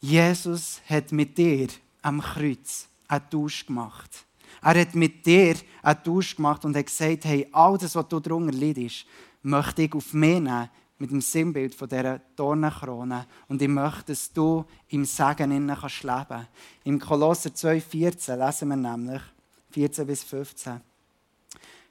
Jesus 0.00 0.80
hat 0.88 1.12
mit 1.12 1.38
dir 1.38 1.68
am 2.02 2.20
Kreuz 2.20 2.88
einen 3.06 3.30
Tausch 3.30 3.64
gemacht. 3.64 4.24
Er 4.60 4.80
hat 4.80 4.94
mit 4.96 5.24
dir 5.24 5.54
einen 5.82 6.02
Tausch 6.02 6.34
gemacht 6.34 6.64
und 6.64 6.76
hat 6.76 6.86
gesagt, 6.86 7.24
hey, 7.26 7.46
all 7.52 7.78
das, 7.78 7.94
was 7.94 8.08
du 8.08 8.18
darunter 8.18 8.52
leidest, 8.52 9.06
möchte 9.42 9.82
ich 9.82 9.94
auf 9.94 10.12
mich 10.12 10.40
nehmen, 10.40 10.68
mit 10.98 11.10
dem 11.10 11.20
Sinnbild 11.20 11.74
von 11.74 11.88
dieser 11.88 12.20
Dornenkrone. 12.36 13.26
Und 13.48 13.60
ich 13.60 13.68
möchte, 13.68 14.06
dass 14.06 14.32
du 14.32 14.64
im 14.88 15.04
Segen 15.04 15.50
innen 15.50 15.76
kannst 15.78 16.02
leben. 16.02 16.46
Im 16.84 16.98
Kolosser 16.98 17.50
2,14 17.50 18.36
lesen 18.36 18.68
wir 18.68 18.76
nämlich, 18.76 19.22
14 19.70 20.06
bis 20.06 20.24
15. 20.24 20.80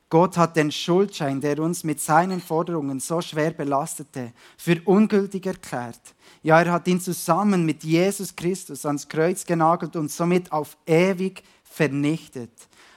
Gott 0.09 0.37
hat 0.37 0.55
den 0.55 0.71
Schuldschein, 0.71 1.41
der 1.41 1.59
uns 1.59 1.83
mit 1.83 1.99
seinen 1.99 2.39
Forderungen 2.39 2.99
so 2.99 3.21
schwer 3.21 3.51
belastete, 3.51 4.33
für 4.57 4.79
ungültig 4.85 5.45
erklärt. 5.47 5.99
Ja, 6.43 6.61
er 6.61 6.73
hat 6.73 6.87
ihn 6.87 7.01
zusammen 7.01 7.65
mit 7.65 7.83
Jesus 7.83 8.35
Christus 8.35 8.85
ans 8.85 9.07
Kreuz 9.09 9.45
genagelt 9.45 9.95
und 9.95 10.11
somit 10.11 10.51
auf 10.51 10.77
ewig 10.85 11.43
vernichtet. 11.63 12.51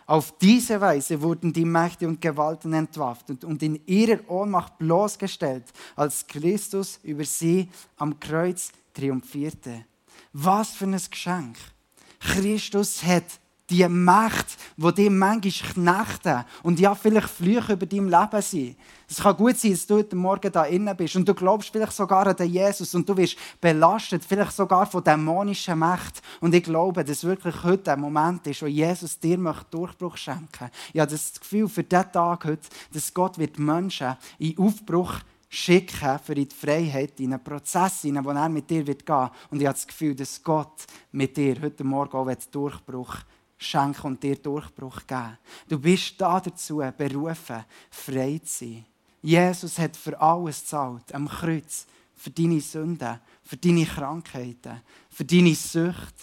Auf 0.08 0.38
diese 0.38 0.80
Weise 0.80 1.20
wurden 1.20 1.52
die 1.52 1.66
Mächte 1.66 2.08
und 2.08 2.22
Gewalten 2.22 2.72
entwaffnet 2.72 3.44
und 3.44 3.62
in 3.62 3.78
ihrer 3.84 4.18
Ohnmacht 4.30 4.78
bloßgestellt, 4.78 5.64
als 5.96 6.26
Christus 6.26 6.98
über 7.02 7.24
sie 7.24 7.68
am 7.98 8.18
Kreuz 8.18 8.72
triumphierte. 8.94 9.84
Was 10.32 10.70
für 10.70 10.86
ein 10.86 10.98
Geschenk! 11.10 11.58
Christus 12.20 13.04
hat 13.04 13.38
die 13.70 13.86
Macht, 13.88 14.46
die 14.76 14.94
dir 14.94 15.10
manchmal 15.10 15.72
knechten 15.72 16.44
und 16.62 16.80
ja, 16.80 16.94
vielleicht 16.94 17.28
Flüche 17.28 17.74
über 17.74 17.86
dein 17.86 18.08
Leben 18.08 18.42
sind. 18.42 18.76
Es 19.08 19.18
kann 19.18 19.36
gut 19.36 19.56
sein, 19.56 19.72
dass 19.72 19.86
du 19.86 19.96
heute 19.96 20.16
Morgen 20.16 20.50
da 20.52 20.64
innen 20.64 20.96
bist 20.96 21.16
und 21.16 21.28
du 21.28 21.34
glaubst 21.34 21.70
vielleicht 21.70 21.92
sogar 21.92 22.26
an 22.26 22.36
den 22.36 22.50
Jesus 22.50 22.94
und 22.94 23.08
du 23.08 23.16
wirst 23.16 23.36
belastet, 23.60 24.24
vielleicht 24.24 24.52
sogar 24.52 24.86
von 24.86 25.04
dämonischen 25.04 25.78
Macht. 25.78 26.22
Und 26.40 26.54
ich 26.54 26.62
glaube, 26.62 27.04
dass 27.04 27.24
wirklich 27.24 27.62
heute 27.62 27.84
der 27.84 27.96
Moment 27.96 28.46
ist, 28.46 28.62
wo 28.62 28.66
Jesus 28.66 29.18
dir 29.18 29.38
Durchbruch 29.64 30.16
schenken. 30.16 30.70
Ich 30.92 31.00
habe 31.00 31.10
das 31.10 31.38
Gefühl 31.38 31.68
für 31.68 31.84
diesen 31.84 32.12
Tag 32.12 32.44
heute, 32.44 32.68
dass 32.92 33.12
Gott 33.12 33.38
wird 33.38 33.58
Menschen 33.58 34.16
in 34.38 34.58
Aufbruch 34.58 35.14
schicken 35.50 36.18
für 36.22 36.34
die 36.34 36.46
Freiheit, 36.46 37.18
in 37.20 37.32
einen 37.32 37.42
Prozess, 37.42 38.04
in 38.04 38.14
den 38.14 38.26
er 38.26 38.48
mit 38.48 38.68
dir 38.68 38.86
wird 38.86 39.06
gehen. 39.06 39.30
Und 39.50 39.60
ich 39.60 39.66
habe 39.66 39.76
das 39.76 39.86
Gefühl, 39.86 40.14
dass 40.14 40.42
Gott 40.42 40.84
mit 41.12 41.36
dir 41.36 41.56
heute 41.62 41.84
Morgen 41.84 42.16
auch 42.16 42.26
Durchbruch 42.50 43.14
schenken 43.14 43.37
und 44.02 44.22
dir 44.22 44.36
Durchbruch 44.36 45.06
geben. 45.06 45.38
Du 45.68 45.78
bist 45.78 46.20
da 46.20 46.40
dazu 46.40 46.82
berufen, 46.96 47.64
frei 47.90 48.40
zu 48.44 48.64
sein. 48.64 48.84
Jesus 49.22 49.78
hat 49.78 49.96
für 49.96 50.20
alles 50.20 50.60
gezahlt, 50.60 51.12
am 51.14 51.28
Kreuz, 51.28 51.86
für 52.14 52.30
deine 52.30 52.60
Sünden, 52.60 53.20
für 53.42 53.56
deine 53.56 53.84
Krankheiten, 53.84 54.82
für 55.10 55.24
deine 55.24 55.54
Sucht 55.54 56.14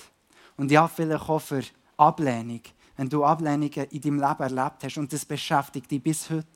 und 0.57 0.71
ja, 0.71 0.87
vielleicht 0.87 1.29
auch 1.29 1.39
für 1.39 1.63
Ablehnung. 1.97 2.61
Wenn 2.97 3.09
du 3.09 3.23
Ablehnungen 3.23 3.87
in 3.89 4.01
deinem 4.01 4.19
Leben 4.19 4.57
erlebt 4.57 4.83
hast 4.83 4.97
und 4.97 5.11
das 5.11 5.25
beschäftigt 5.25 5.91
dich 5.91 6.01
bis 6.01 6.29
heute, 6.29 6.47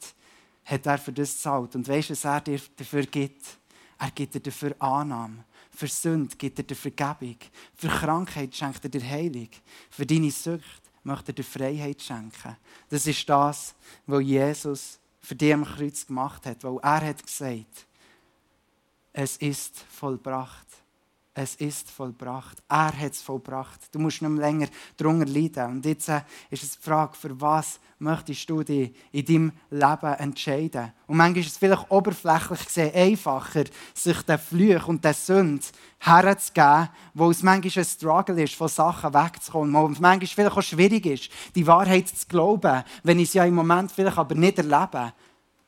hat 0.65 0.85
er 0.85 0.97
für 0.97 1.11
das 1.11 1.33
gezahlt. 1.33 1.75
Und 1.75 1.87
weißt 1.87 2.09
du, 2.09 2.13
was 2.13 2.25
er 2.25 2.41
dir 2.41 2.61
dafür 2.77 3.05
gibt? 3.05 3.57
Er 3.99 4.11
gibt 4.11 4.33
dir 4.33 4.39
dafür 4.39 4.75
Annahme. 4.79 5.43
Für 5.75 5.87
Sünde 5.87 6.35
gibt 6.37 6.57
er 6.57 6.63
dir 6.63 6.75
Vergebung. 6.75 7.37
Für 7.75 7.89
Krankheit 7.89 8.55
schenkt 8.55 8.83
er 8.83 8.89
dir 8.89 9.03
Heilung. 9.03 9.49
Für 9.89 10.05
deine 10.05 10.31
Sucht 10.31 10.81
möchte 11.03 11.31
er 11.31 11.35
dir 11.35 11.43
Freiheit 11.43 12.01
schenken. 12.01 12.55
Das 12.89 13.05
ist 13.05 13.27
das, 13.27 13.75
was 14.07 14.23
Jesus 14.23 14.99
für 15.19 15.35
dich 15.35 15.53
am 15.53 15.65
Kreuz 15.65 16.07
gemacht 16.07 16.45
hat. 16.45 16.63
Weil 16.63 16.77
er 16.81 17.01
hat 17.07 17.23
gesagt, 17.23 17.85
es 19.11 19.35
ist 19.37 19.79
vollbracht. 19.91 20.67
Es 21.41 21.55
ist 21.55 21.89
vollbracht. 21.89 22.61
Er 22.67 22.91
hat 22.91 23.13
es 23.13 23.21
vollbracht. 23.21 23.79
Du 23.93 23.99
musst 23.99 24.21
nicht 24.21 24.29
mehr 24.29 24.41
länger 24.41 24.67
darunter 24.97 25.25
leiden. 25.25 25.71
Und 25.71 25.85
jetzt 25.85 26.09
äh, 26.09 26.19
ist 26.49 26.63
es 26.63 26.77
die 26.77 26.83
Frage, 26.83 27.15
für 27.15 27.39
was 27.39 27.79
möchtest 27.97 28.49
du 28.49 28.61
dich 28.61 28.93
in 29.13 29.25
deinem 29.25 29.51
Leben 29.69 30.13
entscheiden? 30.15 30.91
Und 31.07 31.15
manchmal 31.15 31.39
ist 31.39 31.51
es 31.51 31.57
vielleicht 31.57 31.89
oberflächlich 31.89 32.65
gesehen 32.65 32.93
einfacher, 32.93 33.63
sich 33.93 34.21
den 34.23 34.37
Fluch 34.37 34.89
und 34.89 35.05
den 35.05 35.13
Sünd 35.13 35.71
herzugeben, 35.99 36.89
wo 37.13 37.31
es 37.31 37.41
manchmal 37.41 37.83
ein 37.83 37.89
Struggle 37.89 38.43
ist, 38.43 38.55
von 38.55 38.67
Sachen 38.67 39.13
wegzukommen, 39.13 39.73
wo 39.73 39.87
es 39.87 39.99
manchmal 40.01 40.27
vielleicht 40.27 40.57
auch 40.57 40.61
schwierig 40.61 41.05
ist, 41.05 41.29
die 41.55 41.65
Wahrheit 41.65 42.09
zu 42.09 42.27
glauben, 42.27 42.83
wenn 43.03 43.19
ich 43.19 43.29
es 43.29 43.35
ja 43.35 43.45
im 43.45 43.55
Moment 43.55 43.93
vielleicht 43.93 44.17
aber 44.17 44.35
nicht 44.35 44.57
erlebe. 44.57 45.13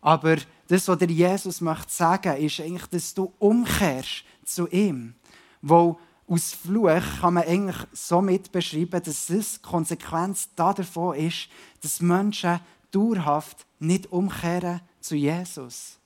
Aber 0.02 0.36
das, 0.68 0.86
was 0.86 0.98
dir 0.98 1.08
Jesus 1.08 1.62
möchte 1.62 1.94
sagen, 1.94 2.36
ist 2.36 2.60
eigentlich, 2.60 2.88
dass 2.88 3.14
du 3.14 3.32
umkehrst 3.40 4.26
zu 4.44 4.68
ihm. 4.68 5.16
Wo 5.62 6.00
aus 6.28 6.54
Fluch 6.54 7.02
kann 7.20 7.34
man 7.34 7.44
eigentlich 7.44 7.76
so 7.92 8.22
mit 8.22 8.52
beschreiben, 8.52 9.04
dass 9.04 9.26
das 9.26 9.62
Konsequenz 9.62 10.50
davon 10.56 11.16
ist, 11.16 11.50
dass 11.82 12.02
Menschen 12.02 12.60
dauerhaft 12.92 13.66
nicht 13.80 14.12
umkehren 14.12 14.82
zu 15.00 15.16
Jesus. 15.16 15.98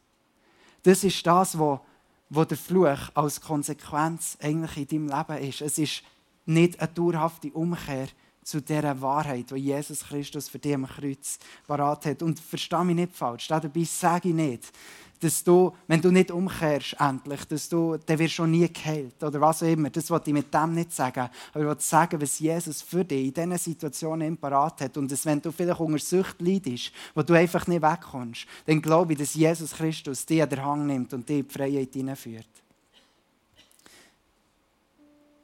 Das 0.84 1.04
ist 1.04 1.26
das, 1.26 1.58
was 1.60 1.80
wo 2.30 2.44
der 2.44 2.58
Fluch 2.58 3.10
als 3.14 3.40
Konsequenz 3.42 4.38
eigentlich 4.42 4.92
in 4.92 5.08
deinem 5.08 5.18
Leben 5.18 5.50
ist. 5.50 5.62
Es 5.62 5.78
ist 5.78 6.04
nicht 6.46 6.80
eine 6.80 6.92
dauerhafte 6.92 7.52
Umkehr 7.52 8.08
zu 8.44 8.62
dieser 8.62 9.00
Wahrheit, 9.02 9.50
die 9.52 9.56
Jesus 9.56 10.02
Christus 10.02 10.50
für 10.50 10.60
dich 10.60 10.76
am 10.76 10.86
Kreuz 10.86 11.40
parat 11.66 12.06
hat. 12.06 12.22
Und 12.22 12.40
verstehe 12.40 12.84
mich 12.86 12.96
nicht 12.96 13.16
falsch, 13.16 13.48
dabei 13.48 13.84
sage 13.84 14.30
ich 14.30 14.36
nicht, 14.36 14.72
dass 15.20 15.44
du, 15.44 15.74
wenn 15.88 16.02
du 16.02 16.12
nicht 16.12 16.32
umkehrst, 16.32 16.96
endlich, 17.00 17.46
dass 17.46 17.70
du, 17.70 17.98
dann 17.98 18.20
wirst 18.20 18.38
du 18.38 18.46
nie 18.46 18.72
geheilt 18.72 19.24
oder 19.24 19.40
was 19.42 19.64
auch 19.64 19.68
immer. 19.68 19.90
Das 19.90 20.10
wollte 20.10 20.30
ich 20.30 20.34
mit 20.34 20.54
dem 20.54 20.74
nicht 20.74 20.92
sagen. 20.92 21.30
Aber 21.52 21.60
ich 21.62 21.68
wollte 21.68 21.84
sagen, 21.84 22.22
was 22.22 22.40
Jesus 22.40 22.82
für 22.82 23.04
dich 23.04 23.28
in 23.28 23.34
diesen 23.34 23.58
Situationen 23.58 24.38
parat 24.38 24.82
hat. 24.82 24.98
Und 24.98 25.12
dass, 25.12 25.26
wenn 25.26 25.42
du 25.42 25.52
vielleicht 25.52 25.80
unter 25.80 26.00
Sucht 26.00 26.42
leidest, 26.42 26.92
wo 27.14 27.24
du 27.24 27.34
einfach 27.34 27.66
nicht 27.68 27.82
wegkommst, 27.82 28.46
dann 28.66 28.82
glaube 28.82 29.14
ich, 29.14 29.20
dass 29.20 29.34
Jesus 29.34 29.72
Christus 29.72 30.26
dich 30.26 30.42
an 30.42 30.50
den 30.50 30.64
Hang 30.64 30.86
nimmt 30.86 31.14
und 31.14 31.28
dich 31.28 31.40
in 31.40 31.48
die 31.48 31.54
Freiheit 31.54 31.94
hineinführt. 31.94 32.50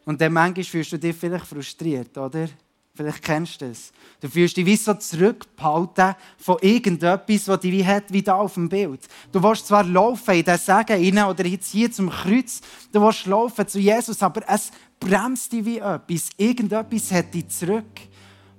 Und 0.05 0.19
dann 0.19 0.34
manchmal 0.34 0.63
fühlst 0.63 0.91
du 0.91 0.99
dich 0.99 1.15
vielleicht 1.15 1.45
frustriert, 1.45 2.17
oder? 2.17 2.49
Vielleicht 2.93 3.23
kennst 3.23 3.62
du 3.62 3.69
das. 3.69 3.93
Du 4.19 4.27
fühlst 4.27 4.58
dich 4.58 4.65
wie 4.65 4.75
so 4.75 4.93
zurückgehalten 4.93 6.15
von 6.38 6.58
irgendetwas, 6.62 7.45
das 7.45 7.60
dich 7.62 7.71
wie 7.71 7.86
hat, 7.86 8.12
wie 8.12 8.21
da 8.21 8.36
auf 8.36 8.56
dem 8.56 8.67
Bild. 8.67 9.08
Du 9.32 9.41
willst 9.41 9.67
zwar 9.67 9.86
laufen 9.86 10.36
in 10.36 10.43
den 10.43 10.58
Segen 10.58 11.17
rein 11.17 11.30
oder 11.30 11.45
jetzt 11.45 11.71
hier 11.71 11.91
zum 11.91 12.10
Kreuz, 12.10 12.60
du 12.91 13.01
willst 13.01 13.25
laufen 13.25 13.65
zu 13.65 13.80
Jesus, 13.80 14.21
aber 14.21 14.41
es 14.47 14.71
bremst 14.99 15.54
dich 15.54 15.63
wie 15.63 15.77
etwas. 15.77 16.30
Irgendetwas 16.36 17.12
hat 17.13 17.34
dich 17.34 17.47
zurück. 17.47 18.01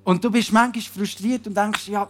Und 0.02 0.24
du 0.24 0.30
bist 0.30 0.50
manchmal 0.50 0.82
frustriert 0.82 1.46
und 1.46 1.56
denkst, 1.56 1.88
ja, 1.88 2.08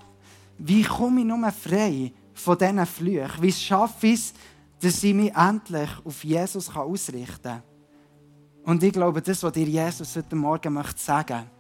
wie 0.58 0.84
komme 0.84 1.20
ich 1.20 1.26
nur 1.26 1.50
frei 1.50 2.12
von 2.34 2.56
diesen 2.56 2.86
Flüchen? 2.86 3.42
Wie 3.42 3.52
schaffe 3.52 4.06
ich 4.06 4.14
es, 4.14 4.34
dass 4.80 5.02
ich 5.02 5.12
mich 5.12 5.34
endlich 5.34 5.90
auf 6.04 6.22
Jesus 6.22 6.74
ausrichten 6.74 7.42
kann? 7.42 7.62
Und 8.64 8.82
ich 8.82 8.92
glaube, 8.92 9.20
das, 9.20 9.42
was 9.42 9.52
dir 9.52 9.66
Jesus 9.66 10.16
heute 10.16 10.36
Morgen 10.36 10.72
möchte 10.72 11.00
sagen 11.00 11.38
möchte, 11.38 11.51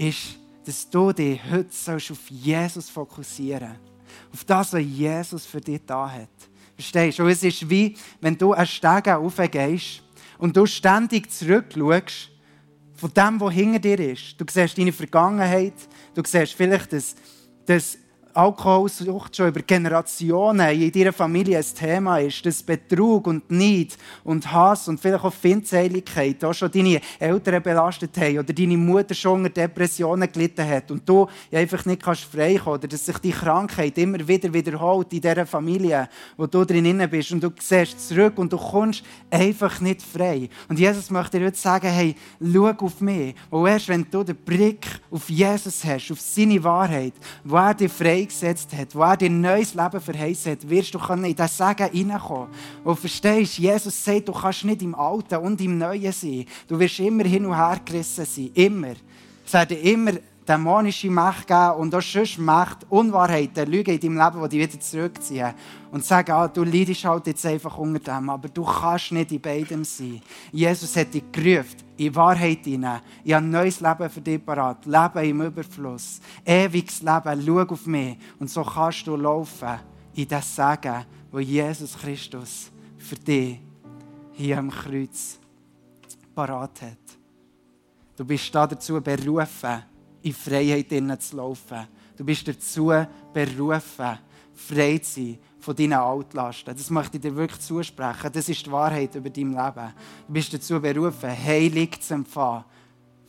ist, 0.00 0.38
dass 0.64 0.88
du 0.88 1.12
dich 1.12 1.40
heute 1.50 1.94
auf 1.94 2.30
Jesus 2.30 2.88
fokussieren 2.88 3.68
sollst. 3.68 4.32
Auf 4.32 4.44
das, 4.44 4.72
was 4.72 4.82
Jesus 4.82 5.46
für 5.46 5.60
dich 5.60 5.80
da 5.86 6.10
hat. 6.10 6.28
Verstehst 6.74 7.18
du? 7.18 7.24
Und 7.24 7.30
es 7.30 7.42
ist 7.42 7.68
wie, 7.68 7.96
wenn 8.20 8.36
du 8.36 8.52
einen 8.52 8.66
Steg 8.66 9.08
aufgehst 9.08 10.02
und 10.38 10.56
du 10.56 10.64
ständig 10.66 11.30
zurückschaust 11.30 12.30
von 12.94 13.12
dem, 13.14 13.40
was 13.40 13.54
hinter 13.54 13.78
dir 13.78 13.98
ist. 13.98 14.40
Du 14.40 14.44
siehst 14.50 14.78
deine 14.78 14.92
Vergangenheit, 14.92 15.74
du 16.14 16.22
siehst 16.24 16.54
vielleicht 16.54 16.92
das, 16.92 17.14
das 17.66 17.98
Alkoholsucht 18.34 19.36
schon 19.36 19.48
über 19.48 19.60
Generationen 19.62 20.68
in 20.70 20.92
deiner 20.92 21.12
Familie 21.12 21.58
ein 21.58 21.64
Thema 21.64 22.18
ist, 22.18 22.44
dass 22.46 22.62
Betrug 22.62 23.26
und 23.26 23.50
Neid 23.50 23.96
und 24.24 24.50
Hass 24.52 24.88
und 24.88 25.00
vielleicht 25.00 25.24
auch 25.24 25.32
Feindseligkeit 25.32 26.44
auch 26.44 26.54
schon 26.54 26.70
deine 26.70 27.00
Eltern 27.18 27.62
belastet 27.62 28.16
haben 28.16 28.38
oder 28.38 28.52
deine 28.52 28.76
Mutter 28.76 29.14
schon 29.14 29.40
unter 29.40 29.50
Depressionen 29.50 30.30
gelitten 30.30 30.66
hat 30.66 30.90
und 30.90 31.08
du 31.08 31.26
einfach 31.52 31.84
nicht 31.84 32.02
kannst 32.02 32.24
frei 32.24 32.56
kommen 32.56 32.76
oder 32.76 32.88
dass 32.88 33.06
sich 33.06 33.18
die 33.18 33.32
Krankheit 33.32 33.98
immer 33.98 34.26
wieder 34.26 34.52
wiederholt 34.52 35.12
in 35.12 35.20
dieser 35.20 35.46
Familie, 35.46 36.08
wo 36.36 36.46
du 36.46 36.64
drin 36.64 37.06
bist 37.10 37.32
und 37.32 37.42
du 37.42 37.50
siehst 37.58 38.08
zurück 38.08 38.38
und 38.38 38.52
du 38.52 38.56
kommst 38.56 39.02
einfach 39.30 39.80
nicht 39.80 40.02
frei. 40.02 40.48
Und 40.68 40.78
Jesus 40.78 41.10
möchte 41.10 41.38
dir 41.38 41.46
heute 41.46 41.58
sagen, 41.58 41.88
hey, 41.88 42.14
schau 42.40 42.66
auf 42.66 43.00
mich. 43.00 43.34
Und 43.50 43.66
erst 43.66 43.88
wenn 43.88 44.06
du 44.10 44.22
den 44.22 44.36
Blick 44.36 44.86
auf 45.10 45.28
Jesus 45.28 45.84
hast, 45.84 46.10
auf 46.10 46.20
seine 46.20 46.62
Wahrheit, 46.62 47.14
wo 47.44 47.56
er 47.56 47.74
dich 47.74 47.90
frei 47.90 48.19
freigesetzt 48.20 48.72
hat, 48.76 48.94
wo 48.94 49.02
er 49.02 49.16
dir 49.16 49.26
ein 49.26 49.40
neues 49.40 49.74
Leben 49.74 50.00
verheißen 50.00 50.52
hat, 50.52 50.68
wirst 50.68 50.94
du 50.94 50.98
in 50.98 51.22
diesen 51.22 51.48
Segen 51.48 51.90
hineinkommen. 51.92 52.48
Und 52.84 52.98
verstehst, 52.98 53.58
Jesus 53.58 54.04
sagt, 54.04 54.28
du 54.28 54.32
kannst 54.32 54.64
nicht 54.64 54.82
im 54.82 54.94
Alten 54.94 55.36
und 55.36 55.60
im 55.60 55.78
Neuen 55.78 56.12
sein. 56.12 56.44
Du 56.68 56.78
wirst 56.78 56.98
immer 57.00 57.24
hin 57.24 57.46
und 57.46 57.56
her 57.56 57.80
gerissen 57.84 58.24
sein. 58.24 58.50
Immer. 58.54 58.94
Es 59.44 59.52
werden 59.52 59.78
immer 59.78 60.12
dämonische 60.50 61.10
Macht 61.10 61.46
geben 61.46 61.74
und 61.76 61.94
auch 61.94 62.02
sonst 62.02 62.38
Macht, 62.38 62.78
Unwahrheiten, 62.88 63.70
Lügen 63.70 63.94
in 63.94 64.00
deinem 64.00 64.18
Leben, 64.18 64.48
die 64.48 64.58
dich 64.58 64.68
wieder 64.68 64.80
zurückziehen. 64.80 65.54
Und 65.92 66.04
sagen, 66.04 66.32
ah, 66.32 66.48
du 66.48 66.64
leidest 66.64 67.04
halt 67.04 67.26
jetzt 67.28 67.46
einfach 67.46 67.76
unter 67.78 67.98
dem, 67.98 68.28
aber 68.28 68.48
du 68.48 68.64
kannst 68.64 69.12
nicht 69.12 69.32
in 69.32 69.40
beidem 69.40 69.84
sein. 69.84 70.20
Jesus 70.52 70.96
hat 70.96 71.14
dich 71.14 71.24
gerufen, 71.30 71.76
in 71.96 72.14
Wahrheit 72.14 72.64
hinein. 72.64 73.00
Ich 73.24 73.32
habe 73.32 73.44
ein 73.44 73.50
neues 73.50 73.80
Leben 73.80 74.10
für 74.10 74.20
dich 74.20 74.44
parat. 74.44 74.84
Leben 74.86 75.30
im 75.30 75.42
Überfluss. 75.42 76.20
Ewiges 76.44 77.02
Leben. 77.02 77.42
Schau 77.46 77.60
auf 77.60 77.86
mich. 77.86 78.18
Und 78.38 78.50
so 78.50 78.62
kannst 78.62 79.06
du 79.06 79.16
laufen 79.16 79.78
in 80.14 80.28
das 80.28 80.54
Segen, 80.54 81.04
wo 81.30 81.38
Jesus 81.38 81.96
Christus 81.96 82.70
für 82.98 83.16
dich 83.16 83.60
hier 84.32 84.58
am 84.58 84.70
Kreuz 84.70 85.38
parat 86.34 86.82
hat. 86.82 86.98
Du 88.16 88.24
bist 88.24 88.54
dazu 88.54 89.00
berufen, 89.00 89.82
in 90.22 90.32
Freiheit 90.32 90.88
zu 91.22 91.36
laufen. 91.36 91.86
Du 92.16 92.24
bist 92.24 92.46
dazu 92.46 92.92
berufen, 93.32 94.18
frei 94.54 94.98
zu 94.98 95.20
sein 95.20 95.38
von 95.58 95.76
deinen 95.76 95.94
Altlasten. 95.94 96.74
Das 96.74 96.90
möchte 96.90 97.16
ich 97.16 97.22
dir 97.22 97.34
wirklich 97.34 97.60
zusprechen. 97.60 98.30
Das 98.32 98.48
ist 98.48 98.64
die 98.64 98.72
Wahrheit 98.72 99.14
über 99.14 99.30
dein 99.30 99.50
Leben. 99.50 99.94
Du 100.26 100.32
bist 100.32 100.52
dazu 100.52 100.80
berufen, 100.80 101.30
Heilig 101.30 102.00
zu 102.00 102.14
empfangen 102.14 102.64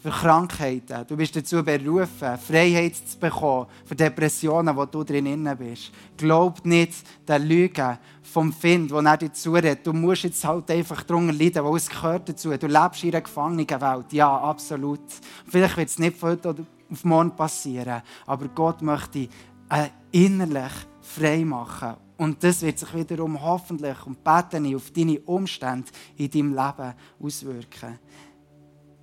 für 0.02 0.10
Krankheiten. 0.10 1.06
Du 1.08 1.16
bist 1.16 1.36
dazu 1.36 1.64
berufen, 1.64 2.38
Freiheit 2.38 2.96
zu 2.96 3.20
bekommen 3.20 3.68
für 3.86 3.96
Depressionen, 3.96 4.76
wo 4.76 4.86
du 4.86 5.04
drin 5.04 5.48
bist. 5.58 5.92
Glaub 6.18 6.66
nicht 6.66 6.94
den 7.28 7.48
Lügen 7.48 7.98
vom 8.24 8.52
Find, 8.52 8.92
wo 8.92 9.00
er 9.00 9.18
dir 9.18 9.32
zuredet. 9.32 9.86
Du 9.86 9.94
musst 9.94 10.24
jetzt 10.24 10.44
halt 10.44 10.72
einfach 10.72 11.04
darunter 11.04 11.34
leiden, 11.34 11.64
weil 11.64 11.76
es 11.76 11.90
gehört 11.90 12.30
dazu. 12.30 12.50
Du 12.58 12.68
lebst 12.68 13.04
in 13.04 13.12
einer 13.12 13.22
Gefangenenwelt. 13.22 14.12
Ja, 14.12 14.36
absolut. 14.38 15.02
Vielleicht 15.48 15.78
wird 15.78 15.90
es 15.90 16.00
nicht 16.00 16.18
von 16.18 16.32
heute 16.32 16.66
auf 16.92 17.04
morgen 17.06 17.36
passieren, 17.36 18.02
aber 18.26 18.48
Gott 18.50 18.82
möchte 18.82 19.30
äh, 19.70 19.88
innerlich 20.12 20.74
frei 21.02 21.46
machen. 21.46 21.96
Und 22.18 22.44
das 22.44 22.62
wird 22.62 22.78
sich 22.78 22.94
wiederum 22.94 23.42
hoffentlich 23.42 24.06
und 24.06 24.24
beten 24.24 24.76
auf 24.76 24.92
deine 24.92 25.20
Umstände 25.22 25.90
in 26.18 26.30
deinem 26.30 26.54
Leben 26.54 26.94
auswirken. 27.20 28.00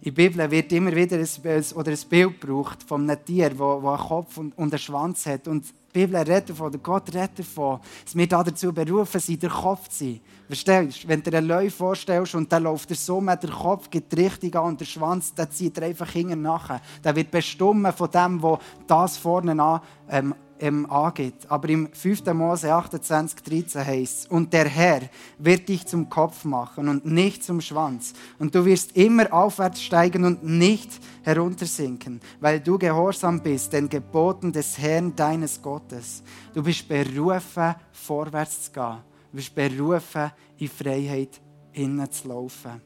In 0.01 0.15
der 0.15 0.29
Bibel 0.29 0.51
wird 0.51 0.73
immer 0.73 0.95
wieder 0.95 1.17
ein, 1.17 1.65
oder 1.75 1.91
ein 1.91 1.99
Bild 2.09 2.41
gebraucht 2.41 2.85
von 2.85 3.11
einem 3.11 3.25
Tier, 3.25 3.51
das 3.51 3.61
einen 3.61 3.99
Kopf 3.99 4.37
und 4.37 4.57
einen 4.57 4.79
Schwanz 4.79 5.27
hat. 5.27 5.49
Und 5.49 5.65
die 5.67 5.73
Bibel 5.93 6.17
redet 6.17 6.51
davon, 6.51 6.69
oder 6.69 6.79
Gott 6.79 7.13
redet 7.13 7.41
davon, 7.41 7.81
dass 8.05 8.15
wir 8.15 8.29
dazu 8.29 8.73
berufen 8.73 9.21
sind, 9.21 9.43
der 9.43 9.51
Kopf 9.51 9.89
zu 9.89 10.05
sein. 10.05 10.21
Verstehst 10.47 11.03
du? 11.03 11.09
Wenn 11.09 11.23
du 11.23 11.31
dir 11.31 11.39
einen 11.39 11.49
Löwe 11.49 11.71
vorstellst 11.71 12.37
und 12.37 12.51
dann 12.53 12.63
läuft 12.63 12.89
der 12.91 12.97
so 12.97 13.21
mit 13.21 13.43
der 13.43 13.51
Kopf 13.51 13.91
geht 13.91 14.17
richtig 14.17 14.55
an 14.55 14.67
und 14.67 14.81
der 14.81 14.87
Schwanz, 14.87 15.35
dann 15.35 15.51
zieht 15.51 15.77
er 15.79 15.89
einfach 15.89 16.11
hinten 16.11 16.43
nachher. 16.43 16.81
Der 17.03 17.17
wird 17.17 17.31
bestimmt 17.33 17.93
von 17.95 18.11
dem, 18.11 18.43
was 18.43 18.61
das 18.87 19.19
vorne 19.19 19.61
an 19.61 19.81
ähm, 20.09 20.35
ähm, 20.61 20.91
angeht. 20.91 21.35
Aber 21.49 21.69
im 21.69 21.93
5. 21.93 22.25
Mose 22.35 22.73
28, 22.73 23.43
13 23.43 23.87
heißt 23.87 24.19
es, 24.25 24.27
und 24.27 24.53
der 24.53 24.67
Herr 24.69 25.03
wird 25.39 25.69
dich 25.69 25.87
zum 25.87 26.09
Kopf 26.09 26.45
machen 26.45 26.89
und 26.89 27.05
nicht 27.05 27.45
zum 27.45 27.61
Schwanz. 27.61 28.13
Und 28.39 28.55
du 28.55 28.65
wirst 28.65 28.97
immer 28.97 29.33
aufwärts 29.33 29.83
steigen 29.83 30.25
und 30.25 30.45
nicht 30.45 30.91
heruntersinken, 31.23 32.21
weil 32.41 32.61
du 32.61 32.79
gehorsam 32.79 33.41
bist 33.43 33.73
den 33.73 33.89
Geboten 33.89 34.53
des 34.53 34.79
Herrn 34.79 35.15
deines 35.15 35.61
Gottes. 35.61 36.23
Du 36.55 36.63
bist 36.63 36.89
berufen, 36.89 37.75
vorwärts 37.93 38.65
zu 38.65 38.73
gehen. 38.73 38.99
Du 39.31 39.37
bist 39.37 39.55
berufen, 39.55 40.31
in 40.59 40.69
Freiheit 40.69 41.41
hineinzulaufen. 41.73 42.81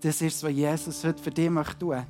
Das 0.00 0.22
ist, 0.22 0.42
was 0.42 0.52
Jesus 0.52 1.04
heute 1.04 1.22
für 1.22 1.30
dich 1.30 1.46
tun 1.46 1.54
möchte 1.54 2.06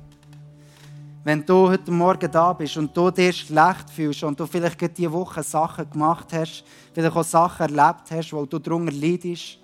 wenn 1.23 1.45
du 1.45 1.69
heute 1.69 1.91
Morgen 1.91 2.31
da 2.31 2.51
bist 2.53 2.77
und 2.77 2.95
du 2.97 3.11
dir 3.11 3.31
schlecht 3.31 3.89
fühlst 3.91 4.23
und 4.23 4.39
du 4.39 4.47
vielleicht 4.47 4.97
diese 4.97 5.11
Woche 5.11 5.43
Sachen 5.43 5.89
gemacht 5.89 6.33
hast, 6.33 6.63
vielleicht 6.93 7.15
auch 7.15 7.23
Sachen 7.23 7.75
erlebt 7.75 8.09
hast, 8.09 8.33
wo 8.33 8.45
du 8.45 8.57
darunter 8.57 8.91
leidest, 8.91 9.59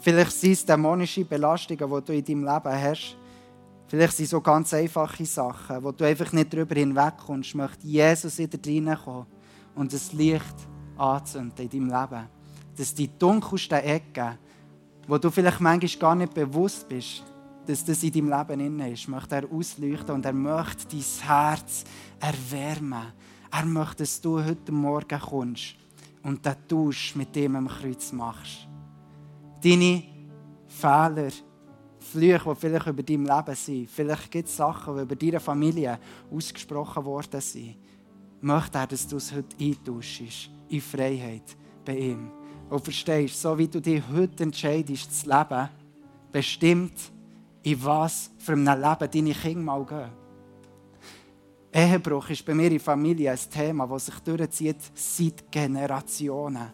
vielleicht 0.00 0.32
sind 0.32 0.52
es 0.52 0.64
dämonische 0.64 1.24
Belastungen, 1.24 1.86
die 1.86 2.04
du 2.04 2.12
in 2.14 2.24
deinem 2.24 2.44
Leben 2.44 2.82
hast, 2.82 3.16
vielleicht 3.88 4.16
sind 4.16 4.24
es 4.24 4.30
so 4.30 4.40
ganz 4.40 4.72
einfache 4.72 5.26
Sachen, 5.26 5.84
wo 5.84 5.92
du 5.92 6.04
einfach 6.04 6.32
nicht 6.32 6.52
darüber 6.52 6.74
hinwegkommst, 6.74 7.54
möchte 7.54 7.86
Jesus 7.86 8.38
in 8.38 8.48
dir 8.48 8.86
reinkommen 8.88 9.26
und 9.74 9.92
das 9.92 10.14
Licht 10.14 10.56
anzünden 10.96 11.68
in 11.70 11.88
deinem 11.88 12.00
Leben. 12.00 12.26
Dass 12.74 12.94
die 12.94 13.10
dunkelsten 13.18 13.78
Ecken, 13.78 14.38
wo 15.06 15.18
du 15.18 15.30
vielleicht 15.30 15.60
manchmal 15.60 16.00
gar 16.00 16.14
nicht 16.14 16.32
bewusst 16.32 16.88
bist, 16.88 17.22
dass 17.66 17.84
das 17.84 18.02
in 18.02 18.12
deinem 18.12 18.30
Leben 18.30 18.60
inne 18.60 18.92
ist, 18.92 19.08
möchte 19.08 19.36
er 19.36 19.52
ausleuchten 19.52 20.14
und 20.14 20.24
er 20.24 20.32
möchte 20.32 20.86
dein 20.88 21.28
Herz 21.28 21.84
erwärmen. 22.20 23.12
Er 23.50 23.66
möchte, 23.66 23.96
dass 23.98 24.20
du 24.20 24.42
heute 24.42 24.72
Morgen 24.72 25.20
kommst 25.20 25.76
und 26.22 26.44
den 26.44 26.54
Tausch 26.68 27.14
mit 27.16 27.34
dem 27.34 27.56
am 27.56 27.68
Kreuz 27.68 28.12
machst. 28.12 28.68
Deine 29.62 30.02
Fehler, 30.66 31.30
Flüche, 31.98 32.48
die 32.48 32.54
vielleicht 32.54 32.86
über 32.86 33.02
dein 33.02 33.24
Leben 33.24 33.54
sind, 33.54 33.90
vielleicht 33.90 34.30
gibt 34.30 34.48
es 34.48 34.56
Sachen, 34.56 34.96
die 34.96 35.02
über 35.02 35.16
deine 35.16 35.40
Familie 35.40 35.98
ausgesprochen 36.30 37.04
worden 37.04 37.40
sind, 37.40 37.76
möchte 38.40 38.78
er, 38.78 38.86
dass 38.86 39.08
du 39.08 39.16
es 39.16 39.32
heute 39.32 39.56
eintauschst, 39.58 40.50
in 40.68 40.80
Freiheit 40.80 41.56
bei 41.84 41.96
ihm. 41.96 42.30
Und 42.68 42.84
verstehst, 42.84 43.40
so 43.40 43.56
wie 43.56 43.68
du 43.68 43.80
dich 43.80 44.02
heute 44.12 44.42
entscheidest 44.42 45.20
zu 45.20 45.28
leben, 45.28 45.68
bestimmt 46.32 47.12
in 47.66 47.84
was 47.84 48.30
für 48.38 48.52
ein 48.52 48.64
Leben 48.64 49.10
deine 49.12 49.34
Kinder 49.34 49.60
mal 49.60 49.84
gehen. 49.84 50.10
Ehebruch 51.72 52.30
ist 52.30 52.46
bei 52.46 52.54
mir 52.54 52.66
in 52.66 52.70
der 52.70 52.80
Familie 52.80 53.32
ein 53.32 53.38
Thema, 53.52 53.88
das 53.88 54.06
sich 54.06 54.18
durchzieht 54.20 54.78
seit 54.94 55.50
Generationen. 55.50 56.72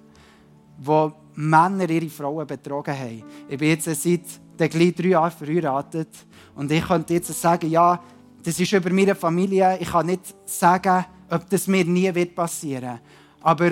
wo 0.78 1.12
Männer 1.34 1.88
ihre 1.88 2.08
Frauen 2.08 2.46
betrogen 2.46 2.98
haben. 2.98 3.22
Ich 3.48 3.58
bin 3.58 3.68
jetzt 3.68 3.84
seit 3.84 4.22
gleich 4.56 4.94
drei 4.94 5.08
Jahren 5.08 5.30
verheiratet 5.30 6.08
und 6.54 6.70
ich 6.70 6.84
könnte 6.84 7.14
jetzt 7.14 7.40
sagen, 7.40 7.70
ja, 7.70 8.02
das 8.42 8.58
ist 8.58 8.72
über 8.72 8.90
meine 8.90 9.14
Familie. 9.14 9.78
Ich 9.80 9.90
kann 9.90 10.06
nicht 10.06 10.34
sagen, 10.44 11.04
ob 11.30 11.48
das 11.48 11.66
mir 11.68 11.84
nie 11.84 12.12
wird 12.14 12.34
passieren. 12.34 13.00
Aber 13.40 13.70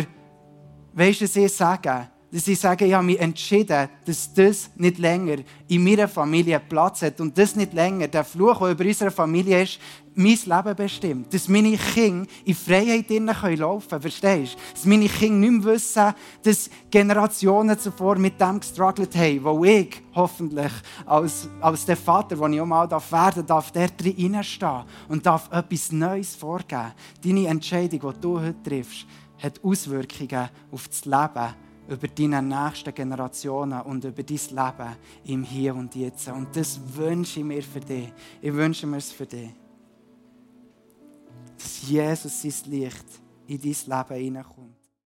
weißt 0.92 1.20
du, 1.20 1.24
was 1.24 1.36
ich 1.36 1.52
sage? 1.52 2.08
Dass 2.32 2.46
ich 2.46 2.60
sage, 2.60 2.84
ich 2.84 2.94
habe 2.94 3.04
mich 3.04 3.18
entschieden, 3.18 3.88
dass 4.04 4.32
das 4.32 4.70
nicht 4.76 4.98
länger 4.98 5.38
in 5.68 5.82
meiner 5.82 6.06
Familie 6.06 6.60
Platz 6.60 7.02
hat 7.02 7.20
und 7.20 7.36
das 7.36 7.56
nicht 7.56 7.72
länger, 7.72 8.06
der 8.06 8.24
Fluch, 8.24 8.58
der 8.60 8.70
über 8.70 8.84
unsere 8.84 9.10
Familie 9.10 9.62
ist, 9.62 9.80
mein 10.14 10.38
Leben 10.44 10.76
bestimmt. 10.76 11.34
Dass 11.34 11.48
meine 11.48 11.76
Kinder 11.76 12.28
in 12.44 12.54
Freiheit 12.54 13.08
laufen 13.10 13.88
können, 13.88 14.02
verstehst 14.02 14.54
du? 14.54 14.74
Dass 14.74 14.84
meine 14.84 15.08
Kinder 15.08 15.50
nicht 15.50 15.64
mehr 15.64 15.74
wissen, 15.74 16.14
dass 16.42 16.70
Generationen 16.90 17.78
zuvor 17.78 18.16
mit 18.16 18.40
dem 18.40 18.60
gestruggelt 18.60 19.14
haben, 19.16 19.44
wo 19.44 19.64
ich 19.64 20.02
hoffentlich 20.14 20.72
als, 21.06 21.48
als 21.60 21.84
der 21.84 21.96
Vater, 21.96 22.36
den 22.36 22.52
ich 22.52 22.60
auch 22.60 22.66
mal 22.66 22.90
werden 22.90 23.46
darf, 23.46 23.70
der 23.72 23.88
drin 23.88 24.34
reinstehen 24.34 24.84
und 25.08 25.24
darf 25.24 25.50
etwas 25.52 25.90
Neues 25.90 26.36
vorgeben. 26.36 26.92
Deine 27.24 27.46
Entscheidung, 27.46 28.12
die 28.12 28.20
du 28.20 28.40
heute 28.40 28.62
triffst, 28.62 29.06
hat 29.38 29.60
Auswirkungen 29.64 30.48
auf 30.70 30.86
das 30.88 31.04
Leben 31.04 31.54
über 31.90 32.06
deine 32.06 32.40
nächsten 32.40 32.94
Generationen 32.94 33.80
und 33.82 34.04
über 34.04 34.22
dein 34.22 34.36
Leben 34.36 34.96
im 35.24 35.42
Hier 35.42 35.74
und 35.74 35.94
Jetzt. 35.94 36.28
Und 36.28 36.54
das 36.54 36.80
wünsche 36.94 37.40
ich 37.40 37.46
mir 37.46 37.62
für 37.62 37.80
dich. 37.80 38.12
Ich 38.40 38.54
wünsche 38.54 38.86
mir 38.86 38.98
es 38.98 39.10
für 39.10 39.26
dich. 39.26 39.50
Dass 41.58 41.88
Jesus 41.88 42.42
sein 42.42 42.70
Licht 42.70 43.06
in 43.46 43.60
dein 43.60 43.98
Leben 43.98 44.24
hineinkommt. 44.24 44.69